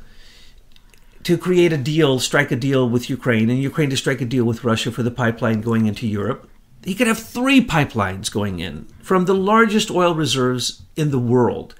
to 1.24 1.38
create 1.38 1.72
a 1.72 1.78
deal, 1.78 2.20
strike 2.20 2.52
a 2.52 2.56
deal 2.56 2.88
with 2.88 3.08
Ukraine, 3.08 3.48
and 3.48 3.58
Ukraine 3.58 3.90
to 3.90 3.96
strike 3.96 4.20
a 4.20 4.26
deal 4.26 4.44
with 4.44 4.62
Russia 4.62 4.92
for 4.92 5.02
the 5.02 5.10
pipeline 5.10 5.62
going 5.62 5.86
into 5.86 6.06
Europe. 6.06 6.48
He 6.84 6.94
could 6.94 7.06
have 7.06 7.18
three 7.18 7.64
pipelines 7.64 8.30
going 8.30 8.60
in 8.60 8.86
from 9.02 9.24
the 9.24 9.34
largest 9.34 9.90
oil 9.90 10.14
reserves 10.14 10.82
in 10.96 11.10
the 11.10 11.18
world. 11.18 11.74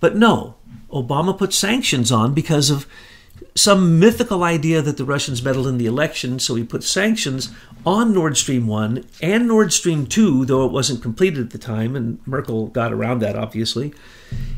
But 0.00 0.16
no, 0.16 0.56
Obama 0.92 1.38
put 1.38 1.52
sanctions 1.52 2.10
on 2.10 2.34
because 2.34 2.68
of 2.68 2.86
some 3.54 3.98
mythical 3.98 4.42
idea 4.42 4.80
that 4.82 4.96
the 4.96 5.04
Russians 5.04 5.42
meddled 5.42 5.66
in 5.66 5.78
the 5.78 5.86
election, 5.86 6.38
so 6.38 6.54
he 6.54 6.64
put 6.64 6.84
sanctions 6.84 7.50
on 7.84 8.12
Nord 8.12 8.36
Stream 8.36 8.66
1 8.66 9.04
and 9.22 9.48
Nord 9.48 9.72
Stream 9.72 10.06
2, 10.06 10.44
though 10.46 10.64
it 10.64 10.72
wasn't 10.72 11.02
completed 11.02 11.40
at 11.40 11.50
the 11.50 11.58
time, 11.58 11.96
and 11.96 12.26
Merkel 12.26 12.68
got 12.68 12.92
around 12.92 13.20
that, 13.20 13.36
obviously. 13.36 13.92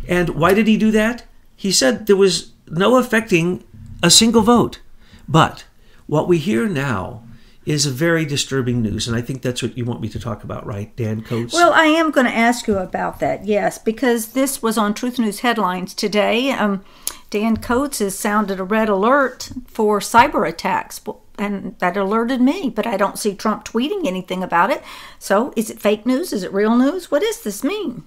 And 0.08 0.30
why 0.30 0.54
did 0.54 0.66
he 0.66 0.76
do 0.76 0.90
that? 0.90 1.24
He 1.56 1.72
said 1.72 2.06
there 2.06 2.16
was 2.16 2.52
no 2.68 2.96
affecting 2.96 3.64
a 4.02 4.10
single 4.10 4.42
vote. 4.42 4.80
But 5.28 5.64
what 6.06 6.28
we 6.28 6.38
hear 6.38 6.68
now 6.68 7.22
is 7.64 7.86
a 7.86 7.90
very 7.90 8.24
disturbing 8.24 8.82
news, 8.82 9.06
and 9.06 9.16
I 9.16 9.20
think 9.20 9.40
that's 9.40 9.62
what 9.62 9.78
you 9.78 9.84
want 9.84 10.00
me 10.00 10.08
to 10.08 10.18
talk 10.18 10.42
about, 10.42 10.66
right, 10.66 10.94
Dan 10.96 11.22
Coats? 11.22 11.54
Well, 11.54 11.72
I 11.72 11.84
am 11.84 12.10
going 12.10 12.26
to 12.26 12.34
ask 12.34 12.66
you 12.66 12.76
about 12.78 13.20
that, 13.20 13.44
yes, 13.44 13.78
because 13.78 14.32
this 14.32 14.60
was 14.60 14.76
on 14.76 14.94
Truth 14.94 15.20
News 15.20 15.40
headlines 15.40 15.94
today. 15.94 16.50
Um, 16.50 16.84
Dan 17.32 17.56
Coats 17.56 17.98
has 17.98 18.16
sounded 18.16 18.60
a 18.60 18.64
red 18.64 18.88
alert 18.88 19.50
for 19.66 19.98
cyber 19.98 20.48
attacks, 20.48 21.00
and 21.36 21.76
that 21.80 21.96
alerted 21.96 22.40
me, 22.40 22.70
but 22.70 22.86
I 22.86 22.96
don't 22.96 23.18
see 23.18 23.34
Trump 23.34 23.64
tweeting 23.64 24.06
anything 24.06 24.44
about 24.44 24.70
it. 24.70 24.82
So, 25.18 25.52
is 25.56 25.70
it 25.70 25.80
fake 25.80 26.06
news? 26.06 26.32
Is 26.32 26.44
it 26.44 26.52
real 26.52 26.76
news? 26.76 27.10
What 27.10 27.22
does 27.22 27.42
this 27.42 27.64
mean? 27.64 28.04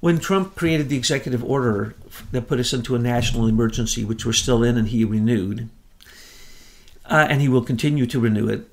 when 0.00 0.18
Trump 0.18 0.54
created 0.54 0.88
the 0.88 0.96
executive 0.96 1.42
order 1.44 1.94
that 2.30 2.48
put 2.48 2.60
us 2.60 2.72
into 2.72 2.94
a 2.94 2.98
national 2.98 3.46
emergency, 3.46 4.04
which 4.04 4.24
we're 4.24 4.32
still 4.32 4.62
in 4.62 4.76
and 4.76 4.88
he 4.88 5.04
renewed, 5.04 5.68
uh, 7.06 7.26
and 7.28 7.40
he 7.40 7.48
will 7.48 7.62
continue 7.62 8.06
to 8.06 8.20
renew 8.20 8.48
it, 8.48 8.68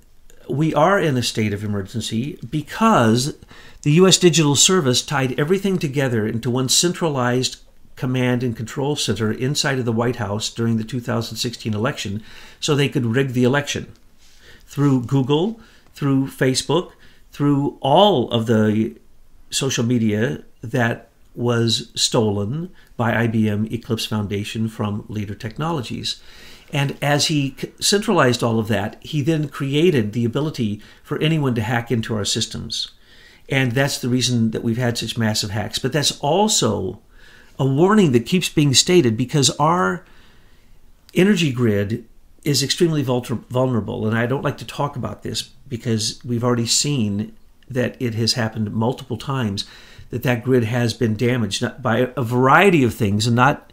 we 0.50 0.74
are 0.74 1.00
in 1.00 1.16
a 1.16 1.24
state 1.24 1.54
of 1.54 1.64
emergency 1.64 2.38
because 2.50 3.36
the 3.84 3.94
U.S. 3.94 4.18
Digital 4.18 4.56
Service 4.56 5.02
tied 5.02 5.40
everything 5.40 5.80
together 5.80 6.28
into 6.28 6.50
one 6.50 6.68
centralized 6.68 7.63
command 7.96 8.44
and 8.44 8.56
control 8.56 8.96
center 8.96 9.32
inside 9.32 9.80
of 9.80 9.86
the 9.86 9.92
White 9.92 10.18
House 10.18 10.50
during 10.50 10.78
the 10.78 10.84
2016 10.84 11.74
election 11.74 12.24
so 12.60 12.76
they 12.76 12.90
could 12.90 13.06
rig 13.06 13.30
the 13.30 13.44
election 13.44 13.94
through 14.66 15.04
Google, 15.04 15.60
through 15.94 16.28
Facebook, 16.28 16.94
through 17.32 17.78
all 17.82 18.30
of 18.32 18.48
the 18.48 18.96
social 19.50 19.84
media 19.84 20.44
that 20.62 21.10
was 21.36 21.92
stolen 21.96 22.72
by 22.96 23.28
IBM 23.28 23.72
Eclipse 23.72 24.06
Foundation 24.06 24.68
from 24.68 25.06
Leader 25.08 25.36
Technologies. 25.36 26.22
And 26.72 26.98
as 27.02 27.28
he 27.28 27.56
centralized 27.80 28.44
all 28.44 28.60
of 28.60 28.68
that, 28.68 28.98
he 29.04 29.22
then 29.22 29.48
created 29.48 30.14
the 30.14 30.26
ability 30.26 30.82
for 31.04 31.20
anyone 31.20 31.56
to 31.56 31.62
hack 31.62 31.92
into 31.92 32.16
our 32.16 32.26
systems. 32.26 32.92
And 33.50 33.74
that's 33.74 34.00
the 34.00 34.10
reason 34.10 34.52
that 34.52 34.64
we've 34.64 34.78
had 34.78 34.98
such 34.98 35.18
massive 35.18 35.52
hacks. 35.52 35.78
But 35.78 35.94
that's 35.94 36.20
also 36.20 37.00
a 37.60 37.66
warning 37.66 38.12
that 38.12 38.26
keeps 38.26 38.50
being 38.50 38.74
stated 38.74 39.16
because 39.16 39.50
our 39.52 40.06
energy 41.14 41.52
grid 41.52 42.06
is 42.44 42.64
extremely 42.64 43.04
vulnerable. 43.04 44.08
And 44.08 44.18
I 44.18 44.26
don't 44.26 44.44
like 44.44 44.58
to 44.58 44.66
talk 44.66 44.96
about 44.96 45.24
this 45.24 45.42
because 45.42 46.20
we've 46.26 46.44
already 46.44 46.66
seen 46.66 47.36
that 47.70 47.96
it 48.02 48.16
has 48.16 48.34
happened 48.34 48.74
multiple 48.74 49.18
times 49.18 49.66
that 50.10 50.24
that 50.24 50.44
grid 50.44 50.64
has 50.64 50.94
been 50.94 51.16
damaged 51.16 51.66
by 51.82 52.12
a 52.16 52.24
variety 52.24 52.84
of 52.84 52.94
things 52.94 53.26
and 53.26 53.36
not 53.36 53.73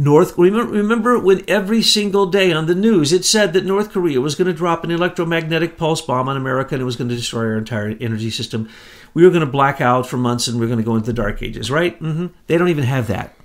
North 0.00 0.38
remember 0.38 1.18
when 1.18 1.44
every 1.46 1.82
single 1.82 2.24
day 2.24 2.54
on 2.54 2.64
the 2.64 2.74
news 2.74 3.12
it 3.12 3.22
said 3.22 3.52
that 3.52 3.66
North 3.66 3.92
Korea 3.92 4.18
was 4.18 4.34
going 4.34 4.46
to 4.46 4.54
drop 4.54 4.82
an 4.82 4.90
electromagnetic 4.90 5.76
pulse 5.76 6.00
bomb 6.00 6.26
on 6.26 6.38
America 6.38 6.74
and 6.74 6.80
it 6.80 6.86
was 6.86 6.96
going 6.96 7.10
to 7.10 7.16
destroy 7.16 7.42
our 7.42 7.58
entire 7.58 7.90
energy 8.00 8.30
system. 8.30 8.66
We 9.12 9.24
were 9.24 9.30
going 9.30 9.44
to 9.44 9.46
black 9.46 9.82
out 9.82 10.06
for 10.06 10.16
months 10.16 10.48
and 10.48 10.58
we 10.58 10.64
are 10.64 10.70
going 10.70 10.78
to 10.78 10.84
go 10.86 10.94
into 10.94 11.04
the 11.04 11.12
dark 11.12 11.42
ages, 11.42 11.70
right? 11.70 12.00
Mm-hmm. 12.00 12.28
They 12.46 12.56
don't 12.56 12.70
even 12.70 12.84
have 12.84 13.08
that. 13.08 13.36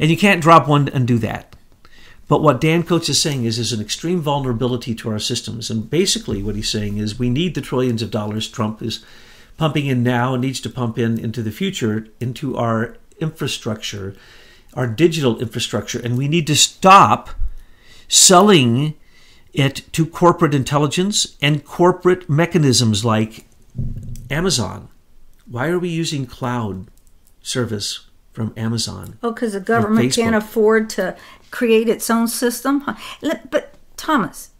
And 0.00 0.10
you 0.10 0.16
can't 0.16 0.42
drop 0.42 0.66
one 0.66 0.88
and 0.88 1.06
do 1.06 1.18
that. 1.18 1.54
But 2.26 2.42
what 2.42 2.60
Dan 2.60 2.82
Coats 2.82 3.08
is 3.08 3.22
saying 3.22 3.44
is 3.44 3.56
there's 3.56 3.72
an 3.72 3.80
extreme 3.80 4.20
vulnerability 4.20 4.96
to 4.96 5.10
our 5.10 5.20
systems. 5.20 5.70
And 5.70 5.88
basically 5.88 6.42
what 6.42 6.56
he's 6.56 6.70
saying 6.70 6.96
is 6.96 7.20
we 7.20 7.30
need 7.30 7.54
the 7.54 7.60
trillions 7.60 8.02
of 8.02 8.10
dollars 8.10 8.48
Trump 8.48 8.82
is 8.82 9.04
pumping 9.58 9.86
in 9.86 10.02
now 10.02 10.34
and 10.34 10.42
needs 10.42 10.60
to 10.62 10.70
pump 10.70 10.98
in 10.98 11.20
into 11.20 11.40
the 11.40 11.52
future 11.52 12.08
into 12.18 12.56
our 12.56 12.96
infrastructure, 13.20 14.16
our 14.74 14.86
digital 14.86 15.40
infrastructure. 15.40 16.00
And 16.00 16.16
we 16.16 16.28
need 16.28 16.46
to 16.46 16.56
stop 16.56 17.30
selling 18.08 18.94
it 19.52 19.82
to 19.92 20.06
corporate 20.06 20.54
intelligence 20.54 21.36
and 21.42 21.64
corporate 21.64 22.28
mechanisms 22.28 23.04
like 23.04 23.46
Amazon. 24.30 24.88
Why 25.46 25.68
are 25.68 25.78
we 25.78 25.88
using 25.88 26.26
cloud 26.26 26.86
service 27.42 28.06
from 28.32 28.54
Amazon? 28.56 29.18
Oh, 29.22 29.32
because 29.32 29.52
the 29.52 29.60
government 29.60 30.14
can't 30.14 30.36
afford 30.36 30.88
to 30.90 31.16
create 31.50 31.88
its 31.88 32.08
own 32.08 32.28
system. 32.28 32.84
But 33.50 33.74
Thomas, 33.96 34.50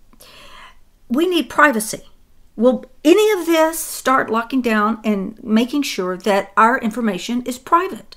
we 1.09 1.27
need 1.27 1.49
privacy. 1.49 2.03
Will 2.55 2.85
any 3.03 3.41
of 3.41 3.47
this 3.47 3.79
start 3.79 4.29
locking 4.29 4.61
down 4.61 5.01
and 5.05 5.43
making 5.43 5.83
sure 5.83 6.19
that 6.19 6.53
our 6.57 6.79
information 6.79 7.43
is 7.43 7.59
private? 7.59 8.17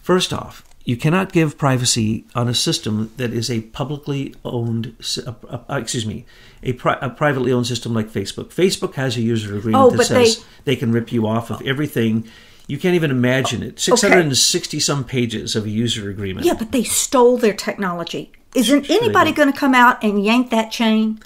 First 0.00 0.32
off, 0.32 0.64
you 0.88 0.96
cannot 0.96 1.32
give 1.32 1.58
privacy 1.58 2.24
on 2.34 2.48
a 2.48 2.54
system 2.54 3.12
that 3.18 3.30
is 3.30 3.50
a 3.50 3.60
publicly 3.60 4.34
owned, 4.42 4.96
uh, 5.26 5.34
uh, 5.46 5.76
excuse 5.76 6.06
me, 6.06 6.24
a, 6.62 6.72
pri- 6.72 6.96
a, 7.02 7.10
privately 7.10 7.52
owned 7.52 7.66
system 7.66 7.92
like 7.92 8.08
Facebook. 8.08 8.46
Facebook 8.54 8.94
has 8.94 9.14
a 9.18 9.20
user 9.20 9.54
agreement 9.54 9.84
oh, 9.84 9.90
that 9.90 10.06
says 10.06 10.38
they, 10.38 10.44
they, 10.64 10.76
can 10.76 10.90
rip 10.90 11.12
you 11.12 11.26
off 11.26 11.50
of 11.50 11.60
everything. 11.66 12.26
You 12.68 12.78
can't 12.78 12.94
even 12.94 13.10
imagine 13.10 13.62
it. 13.62 13.78
660 13.78 14.76
okay. 14.76 14.80
some 14.80 15.04
pages 15.04 15.54
of 15.54 15.66
a 15.66 15.68
user 15.68 16.08
agreement. 16.08 16.46
Yeah, 16.46 16.54
but 16.54 16.72
they 16.72 16.84
stole 16.84 17.36
their 17.36 17.52
technology. 17.52 18.32
Isn't 18.54 18.86
sure 18.86 18.96
anybody 18.98 19.32
going 19.32 19.52
to 19.52 19.58
come 19.58 19.74
out 19.74 20.02
and 20.02 20.24
yank 20.24 20.48
that 20.52 20.70
chain? 20.70 21.20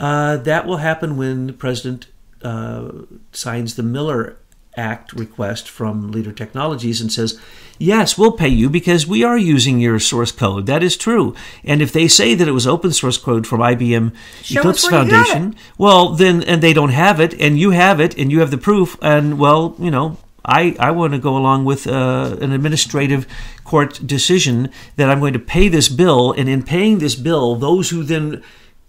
Uh, 0.00 0.38
that 0.38 0.66
will 0.66 0.78
happen 0.78 1.16
when 1.16 1.46
the 1.46 1.52
president 1.52 2.08
uh, 2.42 2.90
signs 3.30 3.76
the 3.76 3.84
Miller 3.84 4.36
Act 4.76 5.12
request 5.12 5.68
from 5.68 6.10
Leader 6.10 6.32
Technologies 6.32 7.00
and 7.00 7.12
says, 7.12 7.40
Yes, 7.78 8.16
we'll 8.16 8.32
pay 8.32 8.48
you 8.48 8.70
because 8.70 9.06
we 9.06 9.22
are 9.22 9.36
using 9.36 9.80
your 9.80 9.98
source 9.98 10.32
code. 10.32 10.66
That 10.66 10.82
is 10.82 10.96
true. 10.96 11.34
And 11.62 11.82
if 11.82 11.92
they 11.92 12.08
say 12.08 12.34
that 12.34 12.48
it 12.48 12.52
was 12.52 12.66
open 12.66 12.92
source 12.92 13.18
code 13.18 13.46
from 13.46 13.60
IBM 13.60 14.14
Show 14.42 14.60
Eclipse 14.60 14.86
Foundation, 14.86 15.54
well, 15.76 16.10
then, 16.10 16.42
and 16.42 16.62
they 16.62 16.72
don't 16.72 16.90
have 16.90 17.20
it, 17.20 17.38
and 17.38 17.58
you 17.58 17.72
have 17.72 18.00
it, 18.00 18.16
and 18.16 18.32
you 18.32 18.40
have 18.40 18.50
the 18.50 18.58
proof, 18.58 18.96
and 19.02 19.38
well, 19.38 19.76
you 19.78 19.90
know, 19.90 20.16
I, 20.46 20.76
I 20.78 20.92
want 20.92 21.12
to 21.12 21.18
go 21.18 21.36
along 21.36 21.64
with 21.64 21.86
uh, 21.86 22.36
an 22.40 22.52
administrative 22.52 23.26
court 23.64 24.00
decision 24.06 24.70
that 24.94 25.10
I'm 25.10 25.20
going 25.20 25.32
to 25.32 25.38
pay 25.38 25.68
this 25.68 25.88
bill, 25.88 26.32
and 26.32 26.48
in 26.48 26.62
paying 26.62 26.98
this 26.98 27.16
bill, 27.16 27.56
those 27.56 27.90
who 27.90 28.04
then 28.04 28.42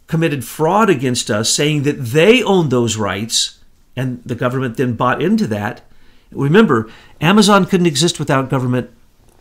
committed 0.06 0.46
fraud 0.46 0.90
against 0.90 1.30
us, 1.30 1.50
saying 1.50 1.84
that 1.84 1.98
they 2.00 2.42
owned 2.44 2.72
those 2.72 2.96
rights, 2.96 3.57
and 3.98 4.24
the 4.24 4.36
government 4.36 4.78
then 4.78 4.94
bought 4.94 5.22
into 5.22 5.48
that, 5.48 5.82
Remember, 6.32 6.90
Amazon 7.22 7.66
couldn't 7.66 7.86
exist 7.86 8.20
without 8.20 8.50
government 8.50 8.92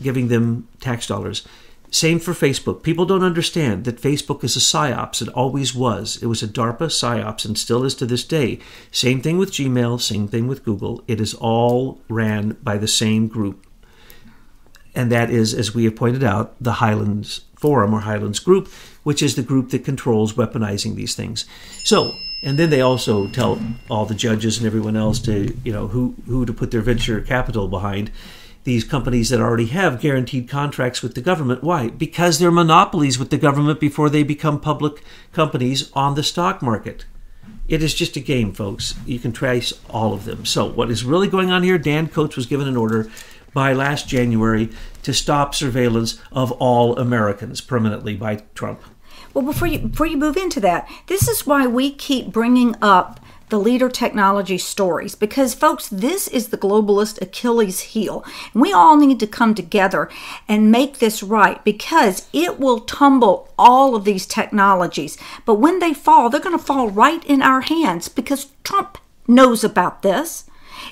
giving 0.01 0.29
them 0.29 0.69
tax 0.81 1.07
dollars. 1.07 1.47
Same 1.91 2.19
for 2.19 2.33
Facebook. 2.33 2.83
People 2.83 3.07
don't 3.07 3.23
understand 3.23 3.85
that 3.85 4.01
Facebook 4.01 4.43
is 4.45 4.57
a 4.57 4.61
psyops. 4.61 5.23
It 5.23 5.29
always 5.29 5.75
was. 5.75 6.21
It 6.21 6.27
was 6.27 6.43
a 6.43 6.49
DARPA 6.49 6.89
psyops 6.89 7.45
and 7.45 7.57
still 7.57 7.85
is 7.85 7.95
to 7.97 8.07
this 8.07 8.25
day. 8.25 8.59
Same 8.91 9.23
thing 9.23 9.39
with 9.39 9.53
Gmail, 9.53 10.01
same 10.01 10.29
thing 10.29 10.49
with 10.49 10.65
Google. 10.65 11.03
It 11.07 11.21
is 11.21 11.35
all 11.35 12.01
ran 12.09 12.57
by 12.63 12.77
the 12.77 12.89
same 12.89 13.29
group. 13.29 13.65
And 14.95 15.13
that 15.13 15.31
is, 15.31 15.55
as 15.55 15.75
we 15.75 15.85
have 15.85 15.97
pointed 15.97 16.25
out, 16.25 16.57
the 16.61 16.75
Highlands 16.75 17.43
Forum 17.57 17.95
or 17.95 18.01
Highlands 18.01 18.41
Group, 18.41 18.69
which 19.03 19.23
is 19.23 19.37
the 19.37 19.43
group 19.43 19.71
that 19.71 19.85
controls 19.85 20.33
weaponizing 20.33 20.97
these 20.97 21.15
things. 21.15 21.45
So, 21.85 22.15
and 22.43 22.59
then 22.59 22.71
they 22.71 22.81
also 22.81 23.27
tell 23.29 23.61
all 23.91 24.05
the 24.05 24.15
judges 24.15 24.59
and 24.59 24.67
everyone 24.67 24.97
else 24.97 25.19
to, 25.21 25.57
you 25.65 25.73
know, 25.73 25.89
who, 25.89 26.15
who 26.27 26.45
to 26.47 26.53
put 26.53 26.71
their 26.71 26.81
venture 26.81 27.21
capital 27.21 27.69
behind 27.69 28.11
these 28.65 28.85
companies 28.85 29.31
that 29.31 29.41
already 29.41 29.67
have 29.67 30.01
guaranteed 30.01 30.49
contracts 30.49 31.01
with 31.01 31.15
the 31.15 31.21
government. 31.21 31.63
Why? 31.63 31.89
Because 31.89 32.39
they're 32.39 32.51
monopolies 32.51 33.19
with 33.19 33.31
the 33.31 33.39
government 33.39 33.79
before 33.79 34.11
they 34.11 34.25
become 34.25 34.61
public 34.61 35.03
companies 35.33 35.91
on 35.93 36.17
the 36.17 36.23
stock 36.25 36.61
market. 36.63 37.07
It 37.69 37.83
is 37.83 37.95
just 37.95 38.17
a 38.17 38.21
game, 38.21 38.53
folks. 38.53 38.95
You 39.07 39.19
can 39.19 39.33
trace 39.33 39.73
all 39.89 40.13
of 40.13 40.25
them. 40.25 40.45
So, 40.45 40.67
what 40.67 40.91
is 40.91 41.05
really 41.05 41.29
going 41.29 41.51
on 41.51 41.63
here? 41.63 41.79
Dan 41.79 42.09
Coats 42.09 42.37
was 42.37 42.47
given 42.47 42.69
an 42.69 42.77
order 42.77 43.11
by 43.53 43.73
last 43.73 44.09
January 44.09 44.71
to 45.03 45.15
stop 45.15 45.55
surveillance 45.55 46.21
of 46.31 46.53
all 46.53 46.99
Americans 46.99 47.61
permanently 47.61 48.17
by 48.17 48.43
Trump. 48.55 48.83
Well, 49.37 49.45
before 49.45 49.69
you 49.69 49.81
before 49.81 50.07
you 50.07 50.17
move 50.17 50.39
into 50.39 50.61
that, 50.61 50.89
this 51.09 51.29
is 51.29 51.47
why 51.47 51.67
we 51.67 51.91
keep 51.91 52.33
bringing 52.33 52.75
up 52.81 53.21
the 53.51 53.59
leader 53.59 53.91
technology 53.91 54.57
stories 54.57 55.15
because 55.15 55.53
folks 55.53 55.89
this 55.89 56.27
is 56.27 56.49
the 56.49 56.57
globalist 56.57 57.21
achilles 57.21 57.81
heel. 57.81 58.25
And 58.55 58.63
we 58.63 58.73
all 58.73 58.97
need 58.97 59.21
to 59.21 59.27
come 59.27 59.55
together 59.55 60.09
and 60.49 60.73
make 60.73 61.01
this 61.01 61.23
right 61.23 61.63
because 61.65 62.27
it 62.33 62.59
will 62.59 62.81
tumble 62.81 63.53
all 63.59 63.95
of 63.95 64.07
these 64.07 64.25
technologies. 64.25 65.19
But 65.45 65.57
when 65.57 65.81
they 65.81 65.93
fall 65.93 66.31
they're 66.31 66.41
going 66.41 66.59
to 66.59 66.65
fall 66.65 66.89
right 66.89 67.23
in 67.27 67.43
our 67.43 67.61
hands 67.61 68.09
because 68.09 68.47
trump 68.65 68.97
knows 69.29 69.63
about 69.63 70.01
this 70.01 70.45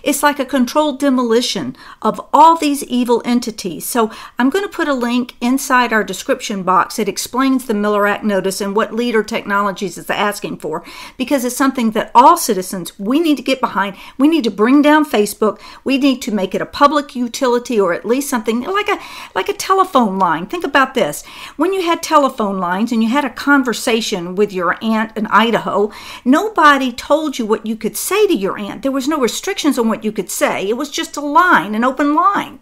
it's 0.02 0.22
like 0.22 0.38
a 0.38 0.44
controlled 0.44 1.00
demolition 1.00 1.76
of 2.02 2.20
all 2.32 2.56
these 2.56 2.84
evil 2.84 3.22
entities. 3.24 3.84
So 3.84 4.10
I'm 4.38 4.50
going 4.50 4.64
to 4.64 4.74
put 4.74 4.88
a 4.88 4.94
link 4.94 5.34
inside 5.40 5.92
our 5.92 6.04
description 6.04 6.62
box 6.62 6.96
that 6.96 7.08
explains 7.08 7.66
the 7.66 7.74
Miller 7.74 8.06
Act 8.06 8.24
notice 8.24 8.60
and 8.60 8.74
what 8.74 8.94
Leader 8.94 9.22
Technologies 9.22 9.98
is 9.98 10.10
asking 10.10 10.58
for 10.58 10.84
because 11.16 11.44
it's 11.44 11.56
something 11.56 11.92
that 11.92 12.10
all 12.14 12.36
citizens 12.36 12.98
we 12.98 13.20
need 13.20 13.36
to 13.36 13.42
get 13.42 13.60
behind. 13.60 13.96
We 14.18 14.28
need 14.28 14.44
to 14.44 14.50
bring 14.50 14.82
down 14.82 15.04
Facebook. 15.04 15.60
We 15.84 15.98
need 15.98 16.22
to 16.22 16.32
make 16.32 16.54
it 16.54 16.62
a 16.62 16.66
public 16.66 17.14
utility 17.14 17.78
or 17.80 17.92
at 17.92 18.04
least 18.04 18.30
something 18.30 18.62
like 18.62 18.88
a 18.88 18.98
like 19.34 19.48
a 19.48 19.52
telephone 19.52 20.18
line. 20.18 20.46
Think 20.46 20.64
about 20.64 20.94
this. 20.94 21.24
When 21.56 21.72
you 21.72 21.82
had 21.82 22.02
telephone 22.02 22.58
lines 22.58 22.92
and 22.92 23.02
you 23.02 23.08
had 23.08 23.24
a 23.24 23.30
conversation 23.30 24.34
with 24.34 24.52
your 24.52 24.76
aunt 24.82 25.16
in 25.16 25.26
Idaho, 25.28 25.92
nobody 26.24 26.92
told 26.92 27.38
you 27.38 27.46
what 27.46 27.66
you 27.66 27.76
could 27.76 27.96
say 27.96 28.26
to 28.26 28.34
your 28.34 28.58
aunt. 28.58 28.82
There 28.82 28.92
was 28.92 29.08
no 29.08 29.20
restrictions 29.20 29.73
on 29.78 29.88
what 29.88 30.04
you 30.04 30.12
could 30.12 30.30
say. 30.30 30.68
It 30.68 30.76
was 30.76 30.90
just 30.90 31.16
a 31.16 31.20
line, 31.20 31.74
an 31.74 31.84
open 31.84 32.14
line. 32.14 32.60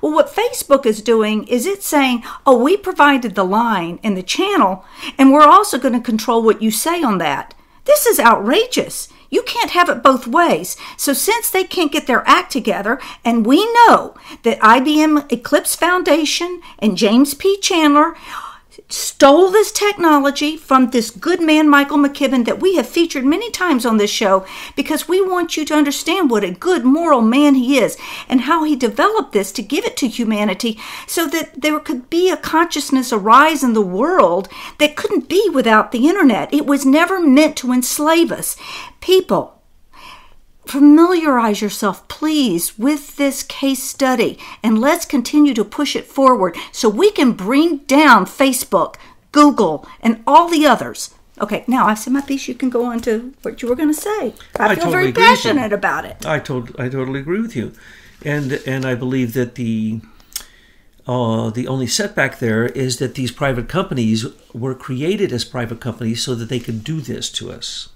Well, 0.00 0.12
what 0.12 0.34
Facebook 0.34 0.86
is 0.86 1.02
doing 1.02 1.46
is 1.46 1.66
it's 1.66 1.86
saying, 1.86 2.22
oh, 2.46 2.62
we 2.62 2.76
provided 2.76 3.34
the 3.34 3.44
line 3.44 3.98
and 4.02 4.16
the 4.16 4.22
channel, 4.22 4.84
and 5.18 5.32
we're 5.32 5.42
also 5.42 5.78
going 5.78 5.94
to 5.94 6.00
control 6.00 6.42
what 6.42 6.62
you 6.62 6.70
say 6.70 7.02
on 7.02 7.18
that. 7.18 7.54
This 7.84 8.06
is 8.06 8.20
outrageous. 8.20 9.08
You 9.30 9.42
can't 9.42 9.70
have 9.70 9.88
it 9.88 10.02
both 10.02 10.26
ways. 10.26 10.76
So, 10.96 11.12
since 11.12 11.50
they 11.50 11.64
can't 11.64 11.92
get 11.92 12.06
their 12.06 12.26
act 12.28 12.50
together, 12.50 13.00
and 13.24 13.46
we 13.46 13.64
know 13.72 14.14
that 14.42 14.58
IBM 14.60 15.30
Eclipse 15.32 15.76
Foundation 15.76 16.60
and 16.78 16.96
James 16.96 17.34
P. 17.34 17.58
Chandler 17.60 18.16
stole 18.92 19.50
this 19.50 19.70
technology 19.70 20.56
from 20.56 20.90
this 20.90 21.10
good 21.10 21.40
man, 21.40 21.68
Michael 21.68 21.98
McKibben, 21.98 22.44
that 22.44 22.60
we 22.60 22.76
have 22.76 22.88
featured 22.88 23.24
many 23.24 23.50
times 23.50 23.86
on 23.86 23.96
this 23.96 24.10
show 24.10 24.44
because 24.76 25.08
we 25.08 25.20
want 25.24 25.56
you 25.56 25.64
to 25.64 25.74
understand 25.74 26.30
what 26.30 26.44
a 26.44 26.50
good 26.50 26.84
moral 26.84 27.20
man 27.20 27.54
he 27.54 27.78
is 27.78 27.96
and 28.28 28.42
how 28.42 28.64
he 28.64 28.74
developed 28.74 29.32
this 29.32 29.52
to 29.52 29.62
give 29.62 29.84
it 29.84 29.96
to 29.96 30.08
humanity 30.08 30.78
so 31.06 31.26
that 31.28 31.60
there 31.60 31.78
could 31.78 32.10
be 32.10 32.30
a 32.30 32.36
consciousness 32.36 33.12
arise 33.12 33.62
in 33.62 33.72
the 33.72 33.80
world 33.80 34.48
that 34.78 34.96
couldn't 34.96 35.28
be 35.28 35.48
without 35.52 35.92
the 35.92 36.08
internet. 36.08 36.52
It 36.52 36.66
was 36.66 36.84
never 36.84 37.20
meant 37.20 37.56
to 37.58 37.72
enslave 37.72 38.32
us. 38.32 38.56
People, 39.00 39.59
familiarize 40.66 41.60
yourself, 41.60 42.06
please, 42.08 42.78
with 42.78 43.16
this 43.16 43.42
case 43.42 43.82
study 43.82 44.38
and 44.62 44.80
let's 44.80 45.04
continue 45.04 45.54
to 45.54 45.64
push 45.64 45.96
it 45.96 46.06
forward 46.06 46.56
so 46.72 46.88
we 46.88 47.10
can 47.10 47.32
bring 47.32 47.78
down 47.78 48.26
Facebook, 48.26 48.96
Google, 49.32 49.86
and 50.00 50.22
all 50.26 50.48
the 50.48 50.66
others. 50.66 51.14
Okay, 51.40 51.64
now 51.66 51.86
I've 51.86 51.98
said 51.98 52.12
my 52.12 52.20
piece. 52.20 52.48
You 52.48 52.54
can 52.54 52.68
go 52.68 52.84
on 52.84 53.00
to 53.00 53.32
what 53.42 53.62
you 53.62 53.68
were 53.68 53.76
going 53.76 53.92
to 53.92 54.00
say. 54.00 54.34
I, 54.58 54.72
I 54.72 54.74
feel 54.74 54.84
totally 54.84 54.90
very 54.90 55.08
agree 55.08 55.08
with 55.08 55.16
you. 55.16 55.22
passionate 55.22 55.72
about 55.72 56.04
it. 56.04 56.26
I 56.26 56.38
told 56.38 56.78
I 56.78 56.88
totally 56.88 57.20
agree 57.20 57.40
with 57.40 57.56
you, 57.56 57.72
and 58.22 58.52
and 58.66 58.84
I 58.84 58.94
believe 58.94 59.32
that 59.32 59.54
the 59.54 60.02
uh, 61.06 61.48
the 61.50 61.66
only 61.66 61.86
setback 61.86 62.40
there 62.40 62.66
is 62.66 62.98
that 62.98 63.14
these 63.14 63.32
private 63.32 63.68
companies 63.68 64.26
were 64.52 64.74
created 64.74 65.32
as 65.32 65.44
private 65.44 65.80
companies 65.80 66.22
so 66.22 66.34
that 66.34 66.50
they 66.50 66.60
could 66.60 66.84
do 66.84 67.00
this 67.00 67.30
to 67.32 67.50
us. 67.50 67.88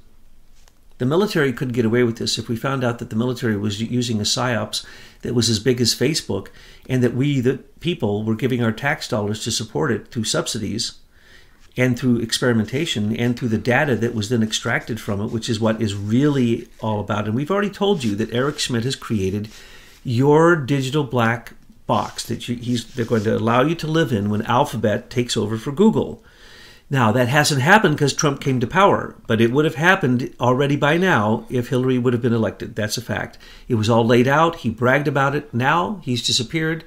The 0.98 1.06
military 1.06 1.52
could 1.52 1.72
get 1.72 1.84
away 1.84 2.04
with 2.04 2.18
this 2.18 2.38
if 2.38 2.48
we 2.48 2.56
found 2.56 2.84
out 2.84 2.98
that 3.00 3.10
the 3.10 3.16
military 3.16 3.56
was 3.56 3.80
using 3.80 4.20
a 4.20 4.24
psyops 4.24 4.84
that 5.22 5.34
was 5.34 5.48
as 5.48 5.58
big 5.58 5.80
as 5.80 5.94
Facebook, 5.94 6.48
and 6.88 7.02
that 7.02 7.14
we, 7.14 7.40
the 7.40 7.58
people, 7.80 8.22
were 8.22 8.36
giving 8.36 8.62
our 8.62 8.72
tax 8.72 9.08
dollars 9.08 9.42
to 9.44 9.50
support 9.50 9.90
it 9.90 10.08
through 10.08 10.24
subsidies 10.24 10.98
and 11.76 11.98
through 11.98 12.18
experimentation 12.18 13.16
and 13.16 13.36
through 13.36 13.48
the 13.48 13.58
data 13.58 13.96
that 13.96 14.14
was 14.14 14.28
then 14.28 14.42
extracted 14.42 15.00
from 15.00 15.20
it, 15.20 15.32
which 15.32 15.48
is 15.48 15.58
what 15.58 15.82
is 15.82 15.94
really 15.94 16.68
all 16.80 17.00
about. 17.00 17.26
And 17.26 17.34
we've 17.34 17.50
already 17.50 17.70
told 17.70 18.04
you 18.04 18.14
that 18.16 18.32
Eric 18.32 18.58
Schmidt 18.58 18.84
has 18.84 18.94
created 18.94 19.48
your 20.04 20.54
digital 20.54 21.02
black 21.02 21.54
box 21.86 22.24
that 22.26 22.48
you, 22.48 22.56
he's 22.56 22.84
they're 22.94 23.04
going 23.04 23.24
to 23.24 23.36
allow 23.36 23.62
you 23.62 23.74
to 23.74 23.86
live 23.86 24.12
in 24.12 24.30
when 24.30 24.42
Alphabet 24.42 25.10
takes 25.10 25.36
over 25.36 25.58
for 25.58 25.72
Google. 25.72 26.22
Now 26.90 27.12
that 27.12 27.28
hasn't 27.28 27.62
happened 27.62 27.96
because 27.96 28.12
Trump 28.12 28.40
came 28.40 28.60
to 28.60 28.66
power, 28.66 29.16
but 29.26 29.40
it 29.40 29.50
would 29.52 29.64
have 29.64 29.76
happened 29.76 30.34
already 30.38 30.76
by 30.76 30.96
now 30.96 31.46
if 31.48 31.68
Hillary 31.68 31.98
would 31.98 32.12
have 32.12 32.22
been 32.22 32.34
elected. 32.34 32.76
That's 32.76 32.98
a 32.98 33.02
fact. 33.02 33.38
It 33.68 33.76
was 33.76 33.88
all 33.88 34.06
laid 34.06 34.28
out. 34.28 34.56
He 34.56 34.70
bragged 34.70 35.08
about 35.08 35.34
it. 35.34 35.52
Now 35.52 36.00
he's 36.04 36.24
disappeared. 36.24 36.84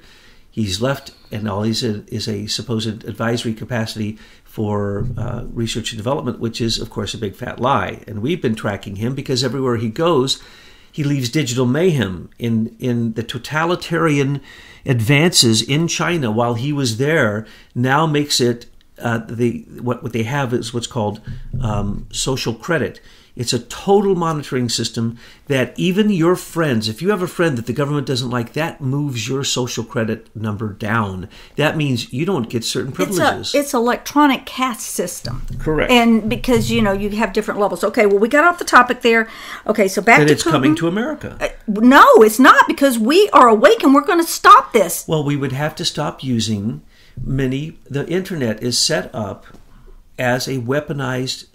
He's 0.50 0.80
left, 0.80 1.12
and 1.30 1.48
all 1.48 1.62
he's 1.62 1.84
a, 1.84 2.04
is 2.12 2.26
a 2.26 2.46
supposed 2.46 3.04
advisory 3.04 3.54
capacity 3.54 4.18
for 4.44 5.06
uh, 5.16 5.44
research 5.52 5.92
and 5.92 5.98
development, 5.98 6.40
which 6.40 6.60
is, 6.60 6.80
of 6.80 6.90
course, 6.90 7.14
a 7.14 7.18
big 7.18 7.36
fat 7.36 7.60
lie. 7.60 8.02
And 8.08 8.22
we've 8.22 8.42
been 8.42 8.56
tracking 8.56 8.96
him 8.96 9.14
because 9.14 9.44
everywhere 9.44 9.76
he 9.76 9.88
goes, 9.88 10.42
he 10.90 11.04
leaves 11.04 11.28
digital 11.28 11.66
mayhem 11.66 12.30
in 12.38 12.74
in 12.80 13.12
the 13.12 13.22
totalitarian 13.22 14.40
advances 14.84 15.62
in 15.62 15.86
China 15.86 16.30
while 16.30 16.54
he 16.54 16.72
was 16.72 16.96
there. 16.96 17.46
Now 17.74 18.06
makes 18.06 18.40
it 18.40 18.66
uh, 19.00 19.18
the 19.18 19.64
what 19.80 20.02
what 20.02 20.12
they 20.12 20.24
have 20.24 20.52
is 20.52 20.72
what's 20.74 20.86
called 20.86 21.20
um, 21.60 22.06
social 22.10 22.54
credit. 22.54 23.00
It's 23.38 23.52
a 23.52 23.60
total 23.60 24.16
monitoring 24.16 24.68
system 24.68 25.16
that 25.46 25.72
even 25.78 26.10
your 26.10 26.34
friends, 26.34 26.88
if 26.88 27.00
you 27.00 27.10
have 27.10 27.22
a 27.22 27.28
friend 27.28 27.56
that 27.56 27.66
the 27.66 27.72
government 27.72 28.08
doesn't 28.08 28.30
like, 28.30 28.54
that 28.54 28.80
moves 28.80 29.28
your 29.28 29.44
social 29.44 29.84
credit 29.84 30.34
number 30.34 30.72
down. 30.72 31.28
That 31.54 31.76
means 31.76 32.12
you 32.12 32.26
don't 32.26 32.50
get 32.50 32.64
certain 32.64 32.90
privileges. 32.90 33.48
It's 33.50 33.54
a 33.54 33.58
it's 33.58 33.74
electronic 33.74 34.44
caste 34.44 34.86
system. 34.86 35.46
Correct. 35.60 35.88
And 35.92 36.28
because 36.28 36.72
you 36.72 36.82
know 36.82 36.90
you 36.90 37.10
have 37.10 37.32
different 37.32 37.60
levels. 37.60 37.84
Okay, 37.84 38.06
well 38.06 38.18
we 38.18 38.28
got 38.28 38.42
off 38.42 38.58
the 38.58 38.64
topic 38.64 39.02
there. 39.02 39.28
Okay, 39.68 39.86
so 39.86 40.02
back 40.02 40.18
that 40.18 40.26
to 40.26 40.32
it's 40.32 40.42
Putin. 40.42 40.50
coming 40.50 40.74
to 40.74 40.88
America. 40.88 41.38
No, 41.68 42.04
it's 42.16 42.40
not 42.40 42.66
because 42.66 42.98
we 42.98 43.28
are 43.30 43.46
awake 43.46 43.84
and 43.84 43.94
we're 43.94 44.00
going 44.00 44.20
to 44.20 44.26
stop 44.26 44.72
this. 44.72 45.06
Well, 45.06 45.22
we 45.22 45.36
would 45.36 45.52
have 45.52 45.76
to 45.76 45.84
stop 45.84 46.24
using 46.24 46.82
many. 47.24 47.78
The 47.88 48.06
internet 48.08 48.62
is 48.62 48.78
set 48.78 49.14
up 49.14 49.46
as 50.18 50.48
a 50.48 50.58
weaponized 50.58 51.46